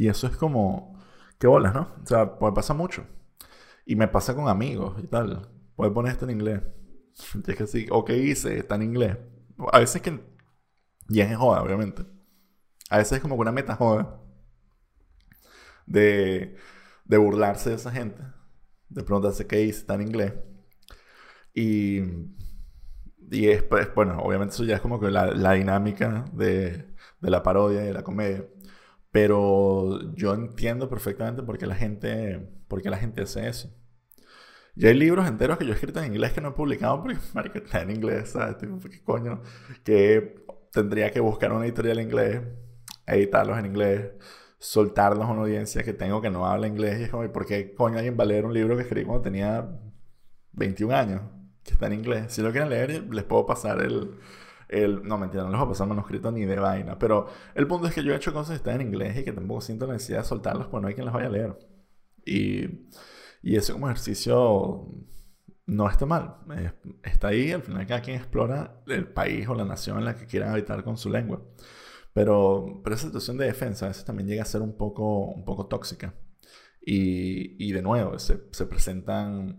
Y 0.00 0.08
eso 0.08 0.26
es 0.26 0.34
como, 0.34 0.98
qué 1.38 1.46
bolas, 1.46 1.74
¿no? 1.74 1.94
O 2.02 2.06
sea, 2.06 2.38
puede 2.38 2.54
pasar 2.54 2.74
mucho. 2.74 3.04
Y 3.84 3.96
me 3.96 4.08
pasa 4.08 4.34
con 4.34 4.48
amigos 4.48 4.96
y 5.04 5.06
tal. 5.06 5.46
Puedes 5.76 5.92
poner 5.92 6.12
esto 6.12 6.24
en 6.24 6.30
inglés. 6.30 6.62
Y 7.34 7.50
es 7.50 7.56
que 7.58 7.66
sí, 7.66 7.86
o 7.90 8.02
qué 8.02 8.16
hice, 8.16 8.56
está 8.56 8.76
en 8.76 8.84
inglés. 8.84 9.18
A 9.70 9.78
veces 9.78 10.00
que, 10.00 10.18
y 11.10 11.20
es 11.20 11.36
joda, 11.36 11.62
obviamente. 11.62 12.06
A 12.88 12.96
veces 12.96 13.18
es 13.18 13.20
como 13.20 13.34
una 13.34 13.52
meta 13.52 13.76
joda 13.76 14.18
de, 15.84 16.56
de 17.04 17.18
burlarse 17.18 17.68
de 17.68 17.76
esa 17.76 17.90
gente. 17.90 18.22
De 18.88 19.02
preguntarse 19.02 19.46
qué 19.46 19.60
hice, 19.60 19.80
está 19.80 19.96
en 19.96 20.02
inglés. 20.02 20.32
Y, 21.54 22.00
y 23.30 23.48
es, 23.48 23.62
pues, 23.62 23.94
bueno, 23.94 24.18
obviamente 24.20 24.54
eso 24.54 24.64
ya 24.64 24.76
es 24.76 24.80
como 24.80 24.98
que 24.98 25.10
la, 25.10 25.26
la 25.26 25.52
dinámica 25.52 26.24
de, 26.32 26.86
de 27.20 27.30
la 27.30 27.42
parodia 27.42 27.82
y 27.82 27.88
de 27.88 27.92
la 27.92 28.02
comedia. 28.02 28.44
Pero 29.12 30.14
yo 30.14 30.34
entiendo 30.34 30.88
perfectamente 30.88 31.42
por 31.42 31.58
qué 31.58 31.66
la 31.66 31.74
gente, 31.74 32.48
por 32.68 32.82
qué 32.82 32.90
la 32.90 32.98
gente 32.98 33.22
hace 33.22 33.48
eso. 33.48 33.74
Y 34.76 34.86
hay 34.86 34.94
libros 34.94 35.26
enteros 35.28 35.58
que 35.58 35.66
yo 35.66 35.72
he 35.72 35.74
escrito 35.74 36.00
en 36.00 36.06
inglés 36.12 36.32
que 36.32 36.40
no 36.40 36.50
he 36.50 36.52
publicado 36.52 37.02
porque, 37.02 37.18
marico, 37.34 37.58
está 37.58 37.82
en 37.82 37.90
inglés, 37.90 38.30
¿sabes? 38.30 38.56
¿Qué 38.56 39.02
coño? 39.02 39.42
Que 39.84 40.44
tendría 40.72 41.10
que 41.10 41.20
buscar 41.20 41.52
una 41.52 41.64
editorial 41.64 41.98
en 41.98 42.06
inglés, 42.06 42.42
editarlos 43.06 43.58
en 43.58 43.66
inglés, 43.66 44.12
soltarlos 44.58 45.26
a 45.26 45.32
una 45.32 45.42
audiencia 45.42 45.82
que 45.82 45.92
tengo 45.92 46.20
que 46.22 46.30
no 46.30 46.46
habla 46.46 46.68
inglés. 46.68 47.00
Y 47.00 47.04
es 47.04 47.10
como, 47.10 47.30
¿por 47.32 47.46
qué 47.46 47.74
coño 47.74 47.96
alguien 47.96 48.16
va 48.18 48.24
a 48.24 48.26
leer 48.26 48.44
un 48.44 48.54
libro 48.54 48.76
que 48.76 48.82
escribí 48.82 49.06
cuando 49.06 49.22
tenía 49.22 49.68
21 50.52 50.94
años? 50.94 51.22
Que 51.64 51.72
está 51.72 51.86
en 51.86 51.94
inglés. 51.94 52.32
Si 52.32 52.42
lo 52.42 52.52
quieren 52.52 52.70
leer, 52.70 53.12
les 53.12 53.24
puedo 53.24 53.46
pasar 53.46 53.82
el, 53.82 54.18
no, 55.02 55.18
mentira, 55.18 55.42
no 55.44 55.50
les 55.50 55.58
voy 55.58 55.66
a 55.66 55.70
pasar 55.70 55.86
manuscrito 55.88 56.30
ni 56.30 56.44
de 56.44 56.56
vaina. 56.56 56.98
Pero 56.98 57.26
el 57.54 57.66
punto 57.66 57.88
es 57.88 57.94
que 57.94 58.02
yo 58.02 58.12
he 58.12 58.16
hecho 58.16 58.32
cosas 58.32 58.50
que 58.50 58.56
están 58.56 58.80
en 58.80 58.88
inglés 58.88 59.18
y 59.18 59.24
que 59.24 59.32
tampoco 59.32 59.60
siento 59.60 59.86
la 59.86 59.94
necesidad 59.94 60.18
de 60.18 60.24
soltarlos 60.24 60.68
porque 60.68 60.82
no 60.82 60.88
hay 60.88 60.94
quien 60.94 61.06
las 61.06 61.14
vaya 61.14 61.28
a 61.28 61.30
leer. 61.30 61.58
Y, 62.24 62.88
y 63.42 63.56
eso 63.56 63.72
como 63.72 63.88
ejercicio 63.88 64.86
no 65.66 65.88
está 65.88 66.06
mal. 66.06 66.36
está 67.04 67.28
ahí, 67.28 67.52
al 67.52 67.62
final 67.62 67.86
cada 67.86 68.02
quien 68.02 68.16
explora 68.16 68.82
el 68.86 69.08
país 69.12 69.48
o 69.48 69.54
la 69.54 69.64
nación 69.64 69.98
en 69.98 70.04
la 70.04 70.16
que 70.16 70.26
quiera 70.26 70.52
habitar 70.52 70.84
con 70.84 70.96
su 70.96 71.10
lengua. 71.10 71.42
Pero, 72.12 72.80
pero 72.82 72.96
esa 72.96 73.06
situación 73.06 73.38
de 73.38 73.46
defensa 73.46 73.86
a 73.86 73.88
veces 73.88 74.04
también 74.04 74.28
llega 74.28 74.42
a 74.42 74.46
ser 74.46 74.62
un 74.62 74.76
poco, 74.76 75.26
un 75.26 75.44
poco 75.44 75.66
tóxica. 75.66 76.14
Y, 76.84 77.64
y 77.64 77.72
de 77.72 77.82
nuevo, 77.82 78.18
se 78.18 78.66
presentan 78.66 79.58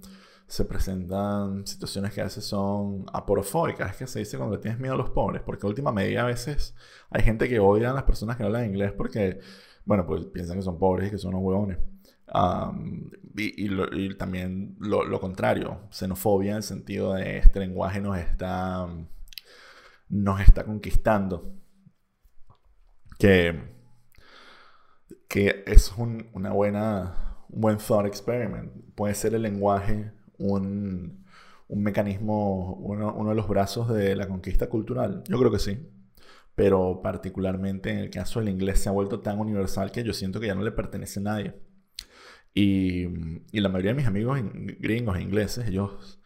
se 0.51 0.65
presentan 0.65 1.65
situaciones 1.65 2.13
que 2.13 2.19
a 2.19 2.25
veces 2.25 2.43
son 2.43 3.05
aporofóbicas, 3.13 3.91
es 3.91 3.95
que 3.95 4.05
se 4.05 4.19
dice 4.19 4.37
cuando 4.37 4.59
tienes 4.59 4.81
miedo 4.81 4.95
a 4.95 4.97
los 4.97 5.09
pobres, 5.11 5.41
porque 5.45 5.65
última 5.65 5.93
medida 5.93 6.23
a 6.23 6.25
veces 6.25 6.75
hay 7.09 7.23
gente 7.23 7.47
que 7.47 7.61
odia 7.61 7.91
a 7.91 7.93
las 7.93 8.03
personas 8.03 8.35
que 8.35 8.43
hablan 8.43 8.65
inglés 8.65 8.91
porque, 8.91 9.39
bueno, 9.85 10.05
pues 10.05 10.25
piensan 10.25 10.57
que 10.57 10.63
son 10.63 10.77
pobres 10.77 11.07
y 11.07 11.11
que 11.11 11.17
son 11.17 11.35
unos 11.35 11.45
huevones. 11.45 11.77
y, 13.37 14.13
también 14.15 14.75
lo, 14.79 15.05
lo, 15.05 15.21
contrario, 15.21 15.87
xenofobia 15.89 16.51
en 16.51 16.57
el 16.57 16.63
sentido 16.63 17.13
de 17.13 17.37
este 17.37 17.61
lenguaje 17.61 18.01
nos 18.01 18.17
está, 18.17 18.89
nos 20.09 20.41
está 20.41 20.65
conquistando. 20.65 21.55
Que, 23.17 23.57
que 25.29 25.63
es 25.65 25.93
un, 25.97 26.29
una 26.33 26.51
buena, 26.51 27.45
un 27.47 27.61
buen 27.61 27.77
thought 27.77 28.05
experiment. 28.05 28.69
Puede 28.95 29.15
ser 29.15 29.33
el 29.33 29.43
lenguaje 29.43 30.11
un, 30.41 31.25
un 31.67 31.83
mecanismo, 31.83 32.75
uno, 32.75 33.13
uno, 33.13 33.29
de 33.29 33.35
los 33.35 33.47
brazos 33.47 33.89
de 33.93 34.15
la 34.15 34.27
conquista 34.27 34.67
cultural? 34.69 35.23
Yo 35.27 35.39
creo 35.39 35.51
que 35.51 35.59
sí. 35.59 35.89
Pero 36.55 37.01
particularmente 37.01 37.91
en 37.91 37.99
el 37.99 38.09
caso 38.09 38.39
del 38.39 38.49
inglés 38.49 38.79
se 38.79 38.89
ha 38.89 38.91
vuelto 38.91 39.21
tan 39.21 39.39
universal 39.39 39.91
que 39.91 40.03
yo 40.03 40.13
siento 40.13 40.39
que 40.39 40.47
ya 40.47 40.55
no 40.55 40.63
le 40.63 40.71
pertenece 40.71 41.19
a 41.19 41.23
nadie. 41.23 41.55
Y, 42.53 43.05
y 43.51 43.61
la 43.61 43.69
mayoría 43.69 43.91
de 43.91 43.97
mis 43.97 44.07
amigos 44.07 44.39
gringos 44.79 45.17
e 45.17 45.21
ingleses, 45.21 45.67
ellos 45.67 46.21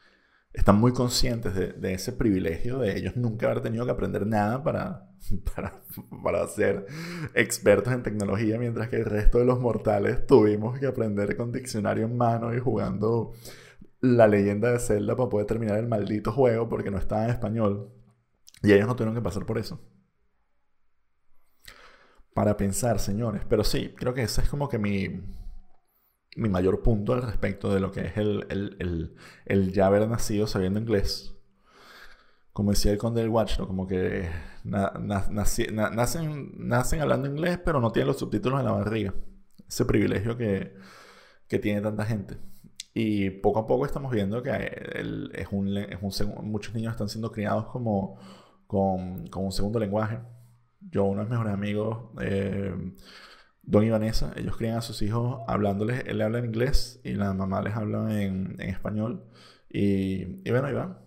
están 0.55 0.79
muy 0.79 0.93
conscientes 0.93 1.53
de, 1.53 1.73
de, 1.73 1.93
ese 1.93 2.13
privilegio 2.13 2.79
de 2.79 2.97
ellos 2.97 3.15
nunca 3.17 3.47
haber 3.47 3.61
tenido 3.61 3.85
que 3.85 3.91
aprender 3.91 4.25
nada 4.25 4.63
para, 4.63 5.09
para, 5.55 5.81
para 6.23 6.47
ser 6.47 6.85
expertos 7.33 7.93
en 7.93 8.03
tecnología, 8.03 8.57
mientras 8.57 8.89
que 8.89 8.95
el 8.97 9.05
resto 9.05 9.39
de 9.39 9.45
los 9.45 9.59
mortales 9.59 10.25
tuvimos 10.25 10.79
que 10.79 10.87
aprender 10.87 11.35
con 11.35 11.51
diccionario 11.51 12.05
en 12.05 12.17
mano 12.17 12.55
y 12.55 12.59
jugando 12.59 13.33
la 14.05 14.27
leyenda 14.27 14.71
de 14.71 14.79
Zelda 14.79 15.15
para 15.15 15.29
poder 15.29 15.47
terminar 15.47 15.77
el 15.77 15.87
maldito 15.87 16.31
juego 16.31 16.69
porque 16.69 16.91
no 16.91 16.97
estaba 16.97 17.25
en 17.25 17.31
español. 17.31 17.91
Y 18.63 18.73
ellos 18.73 18.87
no 18.87 18.95
tuvieron 18.95 19.15
que 19.15 19.21
pasar 19.21 19.45
por 19.45 19.57
eso. 19.57 19.79
Para 22.33 22.57
pensar, 22.57 22.99
señores. 22.99 23.43
Pero 23.47 23.63
sí, 23.63 23.93
creo 23.95 24.13
que 24.13 24.23
ese 24.23 24.41
es 24.41 24.49
como 24.49 24.69
que 24.69 24.77
mi, 24.77 25.21
mi 26.35 26.49
mayor 26.49 26.81
punto 26.83 27.13
al 27.13 27.21
respecto 27.23 27.73
de 27.73 27.79
lo 27.79 27.91
que 27.91 28.01
es 28.07 28.17
el, 28.17 28.45
el, 28.49 29.15
el, 29.45 29.71
ya 29.71 29.87
haber 29.87 30.07
nacido 30.07 30.47
sabiendo 30.47 30.79
inglés. 30.79 31.35
Como 32.53 32.71
decía 32.71 32.91
el 32.91 32.97
conde 32.97 33.21
del 33.21 33.29
Watch, 33.29 33.57
como 33.57 33.87
que 33.87 34.29
nacen, 34.63 35.75
nacen 36.57 37.01
hablando 37.01 37.27
inglés, 37.27 37.59
pero 37.63 37.81
no 37.81 37.91
tienen 37.91 38.07
los 38.07 38.19
subtítulos 38.19 38.59
en 38.59 38.65
la 38.65 38.71
barriga. 38.71 39.13
Ese 39.67 39.85
privilegio 39.85 40.37
que, 40.37 40.73
que 41.47 41.59
tiene 41.59 41.81
tanta 41.81 42.05
gente. 42.05 42.37
Y 42.97 43.29
poco 43.29 43.59
a 43.59 43.67
poco 43.67 43.85
estamos 43.85 44.09
viendo 44.09 44.41
que 44.41 44.51
es 45.33 45.47
un, 45.51 45.77
es 45.77 46.01
un, 46.01 46.49
muchos 46.49 46.73
niños 46.73 46.93
están 46.93 47.09
siendo 47.09 47.29
criados 47.29 47.65
como 47.65 48.17
con, 48.67 49.27
con, 49.27 49.43
un 49.43 49.51
segundo 49.51 49.79
lenguaje. 49.79 50.19
Yo, 50.79 51.03
uno 51.03 51.17
de 51.17 51.25
mis 51.25 51.31
mejores 51.31 51.53
amigos, 51.53 52.05
eh, 52.21 52.73
Don 53.63 53.83
y 53.83 53.89
Vanessa, 53.89 54.31
ellos 54.37 54.55
crían 54.55 54.77
a 54.77 54.81
sus 54.81 55.01
hijos 55.01 55.41
hablándoles, 55.45 56.05
él 56.07 56.21
habla 56.21 56.39
en 56.39 56.45
inglés 56.45 57.01
y 57.03 57.15
la 57.15 57.33
mamá 57.33 57.61
les 57.61 57.75
habla 57.75 58.21
en, 58.21 58.55
en 58.59 58.69
español. 58.69 59.25
Y, 59.69 60.47
y, 60.47 60.51
bueno, 60.51 60.67
ahí 60.67 60.73
va. 60.73 61.01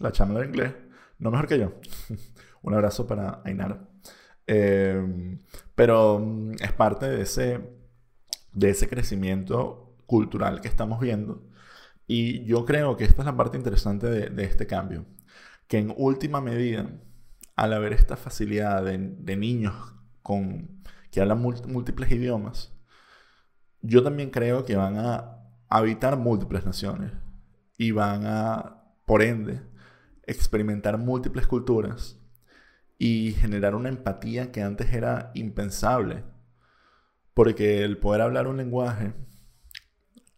La 0.00 0.10
chama 0.10 0.40
de 0.40 0.46
inglés, 0.46 0.74
no 1.20 1.30
mejor 1.30 1.46
que 1.46 1.60
yo. 1.60 1.74
un 2.62 2.74
abrazo 2.74 3.06
para 3.06 3.40
Ainara. 3.44 3.88
Eh, 4.48 5.38
pero 5.76 6.18
mm, 6.18 6.54
es 6.60 6.72
parte 6.72 7.08
de 7.08 7.22
ese, 7.22 7.60
de 8.52 8.70
ese 8.70 8.88
crecimiento 8.88 9.83
cultural 10.06 10.60
que 10.60 10.68
estamos 10.68 11.00
viendo. 11.00 11.42
Y 12.06 12.44
yo 12.44 12.64
creo 12.64 12.96
que 12.96 13.04
esta 13.04 13.22
es 13.22 13.26
la 13.26 13.36
parte 13.36 13.56
interesante 13.56 14.08
de, 14.08 14.44
este 14.44 14.66
cambio, 14.66 15.06
que 15.68 15.78
en 15.78 15.94
última 15.96 16.40
medida, 16.40 16.90
al 17.56 17.72
haber 17.72 17.92
esta 17.92 18.16
facilidad 18.16 18.84
de, 18.84 19.36
niños 19.36 19.74
con, 20.22 20.82
que 21.10 21.20
hablan 21.20 21.40
múltiples 21.40 22.10
idiomas, 22.12 22.72
yo 23.80 24.02
también 24.02 24.30
creo 24.30 24.64
que 24.64 24.76
van 24.76 24.98
a 24.98 25.38
habitar 25.68 26.16
múltiples 26.16 26.64
naciones 26.64 27.12
y 27.78 27.90
van 27.90 28.26
a, 28.26 28.82
por 29.06 29.22
ende, 29.22 29.62
experimentar 30.26 30.98
múltiples 30.98 31.46
culturas 31.46 32.18
y 32.98 33.32
generar 33.32 33.74
una 33.74 33.88
empatía 33.88 34.52
que 34.52 34.62
antes 34.62 34.92
era 34.92 35.30
impensable. 35.34 36.24
Porque 37.34 37.82
el 37.82 37.98
poder 37.98 38.22
hablar 38.22 38.46
un 38.46 38.56
lenguaje 38.58 39.12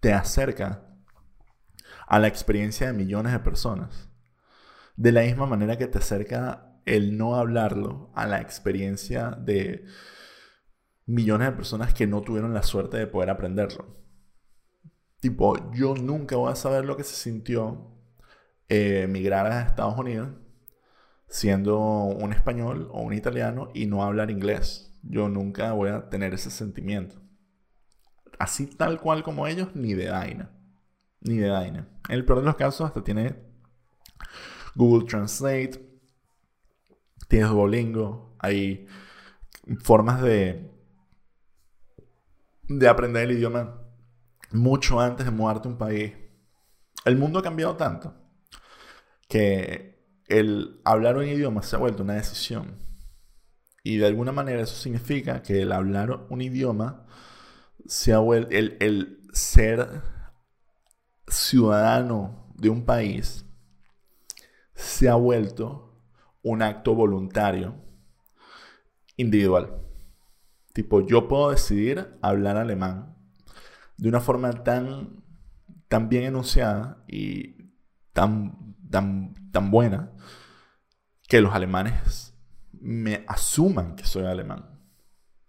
te 0.00 0.12
acerca 0.12 0.86
a 2.06 2.18
la 2.18 2.28
experiencia 2.28 2.86
de 2.86 2.92
millones 2.92 3.32
de 3.32 3.40
personas. 3.40 4.08
De 4.96 5.12
la 5.12 5.22
misma 5.22 5.46
manera 5.46 5.76
que 5.76 5.86
te 5.86 5.98
acerca 5.98 6.80
el 6.84 7.18
no 7.18 7.34
hablarlo 7.36 8.10
a 8.14 8.26
la 8.26 8.40
experiencia 8.40 9.30
de 9.32 9.84
millones 11.04 11.48
de 11.48 11.56
personas 11.56 11.94
que 11.94 12.06
no 12.06 12.22
tuvieron 12.22 12.54
la 12.54 12.62
suerte 12.62 12.96
de 12.96 13.06
poder 13.06 13.30
aprenderlo. 13.30 13.96
Tipo, 15.20 15.72
yo 15.72 15.94
nunca 15.94 16.36
voy 16.36 16.52
a 16.52 16.56
saber 16.56 16.84
lo 16.84 16.96
que 16.96 17.04
se 17.04 17.14
sintió 17.14 17.92
eh, 18.68 19.02
emigrar 19.02 19.46
a 19.46 19.62
Estados 19.62 19.98
Unidos 19.98 20.30
siendo 21.28 21.78
un 21.78 22.32
español 22.32 22.88
o 22.92 23.02
un 23.02 23.12
italiano 23.12 23.70
y 23.74 23.86
no 23.86 24.04
hablar 24.04 24.30
inglés. 24.30 24.96
Yo 25.02 25.28
nunca 25.28 25.72
voy 25.72 25.90
a 25.90 26.08
tener 26.08 26.34
ese 26.34 26.50
sentimiento. 26.50 27.20
Así 28.38 28.66
tal 28.66 29.00
cual 29.00 29.22
como 29.22 29.46
ellos, 29.46 29.74
ni 29.74 29.94
de 29.94 30.10
vaina. 30.10 30.50
Ni 31.20 31.36
de 31.36 31.50
vaina. 31.50 31.88
En 32.08 32.14
el 32.14 32.24
peor 32.24 32.40
de 32.40 32.46
los 32.46 32.56
casos 32.56 32.86
hasta 32.86 33.02
tiene 33.02 33.34
Google 34.74 35.06
Translate, 35.06 35.80
tienes 37.28 37.48
Duolingo, 37.48 38.36
hay 38.38 38.86
formas 39.82 40.20
de, 40.22 40.70
de 42.68 42.88
aprender 42.88 43.24
el 43.24 43.38
idioma 43.38 43.82
mucho 44.52 45.00
antes 45.00 45.26
de 45.26 45.32
mudarte 45.32 45.68
a 45.68 45.70
un 45.70 45.78
país. 45.78 46.12
El 47.04 47.16
mundo 47.16 47.38
ha 47.38 47.42
cambiado 47.42 47.76
tanto 47.76 48.14
que 49.28 49.96
el 50.28 50.80
hablar 50.84 51.16
un 51.16 51.26
idioma 51.26 51.62
se 51.62 51.76
ha 51.76 51.78
vuelto 51.78 52.02
una 52.02 52.14
decisión. 52.14 52.78
Y 53.82 53.98
de 53.98 54.06
alguna 54.06 54.32
manera 54.32 54.62
eso 54.62 54.74
significa 54.74 55.42
que 55.42 55.62
el 55.62 55.72
hablar 55.72 56.26
un 56.28 56.40
idioma 56.40 57.05
se 57.88 58.12
ha 58.12 58.18
vuelto, 58.18 58.50
el, 58.50 58.76
el 58.80 59.20
ser 59.32 60.02
ciudadano 61.28 62.52
de 62.54 62.70
un 62.70 62.84
país 62.84 63.44
se 64.74 65.08
ha 65.08 65.14
vuelto 65.14 65.86
un 66.42 66.62
acto 66.62 66.94
voluntario, 66.94 67.74
individual. 69.16 69.82
Tipo, 70.72 71.00
yo 71.06 71.26
puedo 71.26 71.50
decidir 71.50 72.16
hablar 72.22 72.56
alemán 72.56 73.16
de 73.96 74.08
una 74.08 74.20
forma 74.20 74.52
tan, 74.62 75.24
tan 75.88 76.08
bien 76.08 76.24
enunciada 76.24 77.02
y 77.08 77.72
tan, 78.12 78.76
tan, 78.90 79.34
tan 79.50 79.70
buena 79.70 80.12
que 81.26 81.40
los 81.40 81.54
alemanes 81.54 82.34
me 82.72 83.24
asuman 83.26 83.96
que 83.96 84.04
soy 84.04 84.26
alemán. 84.26 84.78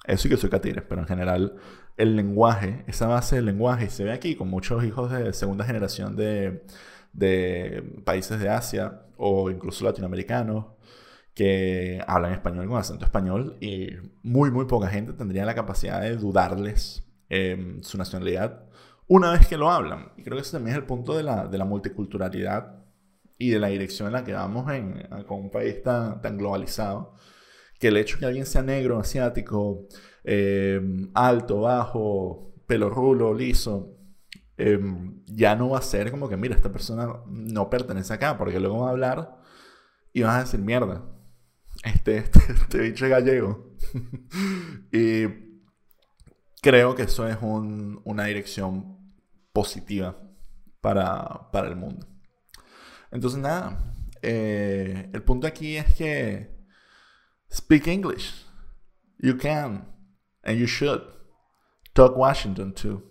Eso 0.06 0.23
sí 0.23 0.30
que 0.30 0.38
soy 0.38 0.50
catires, 0.50 0.84
pero 0.88 1.02
en 1.02 1.08
general 1.08 1.58
el 1.97 2.15
lenguaje, 2.15 2.83
esa 2.88 3.07
base 3.07 3.38
del 3.38 3.45
lenguaje, 3.45 3.86
y 3.86 3.89
se 3.89 4.03
ve 4.03 4.13
aquí 4.13 4.36
con 4.36 4.49
muchos 4.49 4.83
hijos 4.83 5.12
de 5.12 5.33
segunda 5.33 5.65
generación 5.65 6.15
de, 6.15 6.63
de 7.13 7.83
países 8.05 8.39
de 8.39 8.49
Asia 8.49 9.01
o 9.17 9.49
incluso 9.51 9.86
latinoamericanos 9.86 10.65
que 11.33 12.01
hablan 12.07 12.33
español 12.33 12.67
con 12.67 12.77
acento 12.77 13.05
español 13.05 13.57
y 13.62 13.89
muy, 14.23 14.51
muy 14.51 14.65
poca 14.65 14.88
gente 14.88 15.13
tendría 15.13 15.45
la 15.45 15.55
capacidad 15.55 16.01
de 16.01 16.15
dudarles 16.15 17.07
Em, 17.29 17.83
su 17.83 17.97
nacionalidad 17.97 18.63
una 19.07 19.31
vez 19.31 19.47
que 19.47 19.57
lo 19.57 19.69
hablan. 19.69 20.12
Y 20.17 20.23
creo 20.23 20.38
que 20.38 20.41
ese 20.43 20.53
también 20.53 20.75
es 20.75 20.81
el 20.81 20.88
punto 20.88 21.15
de 21.15 21.23
la, 21.23 21.47
de 21.47 21.57
la 21.57 21.65
multiculturalidad 21.65 22.86
y 23.38 23.49
de 23.49 23.60
la 23.60 23.67
dirección 23.67 24.07
en 24.07 24.13
la 24.13 24.23
que 24.23 24.33
vamos 24.33 24.71
en, 24.71 25.07
con 25.27 25.41
un 25.41 25.51
país 25.51 25.83
tan, 25.83 26.21
tan 26.21 26.38
globalizado. 26.38 27.15
Que 27.79 27.89
el 27.89 27.97
hecho 27.97 28.15
de 28.15 28.19
que 28.21 28.25
alguien 28.25 28.45
sea 28.45 28.63
negro, 28.63 28.99
asiático, 28.99 29.87
em, 30.23 31.09
alto, 31.13 31.61
bajo, 31.61 32.53
pelo 32.65 32.89
rulo, 32.89 33.33
liso, 33.33 33.97
em, 34.57 35.23
ya 35.25 35.55
no 35.55 35.69
va 35.69 35.79
a 35.79 35.81
ser 35.81 36.11
como 36.11 36.29
que, 36.29 36.37
mira, 36.37 36.55
esta 36.55 36.71
persona 36.71 37.07
no 37.27 37.69
pertenece 37.69 38.13
acá, 38.13 38.37
porque 38.37 38.59
luego 38.59 38.79
va 38.79 38.87
a 38.87 38.91
hablar 38.91 39.37
y 40.13 40.23
vas 40.23 40.35
a 40.35 40.39
decir, 40.41 40.59
mierda, 40.59 41.05
este, 41.83 42.17
este, 42.17 42.39
este 42.51 42.79
bicho 42.79 43.05
es 43.05 43.11
gallego. 43.11 43.75
y 44.91 45.27
creo 46.61 46.95
que 46.95 47.03
eso 47.03 47.27
es 47.27 47.37
una 47.41 48.25
dirección 48.25 48.97
positiva 49.53 50.19
para, 50.81 51.49
el 51.65 51.75
mundo. 51.75 52.07
Entonces, 53.11 53.39
nada, 53.39 53.95
eh, 54.21 55.09
el 55.13 55.23
punto 55.23 55.47
aquí 55.47 55.77
es 55.77 55.93
que 55.95 56.56
Speak 57.49 57.88
English. 57.88 58.31
You 59.19 59.36
can, 59.36 59.86
and 60.43 60.60
you 60.60 60.67
should. 60.67 61.01
Talk 61.95 62.15
Washington 62.15 62.73
too. 62.73 63.03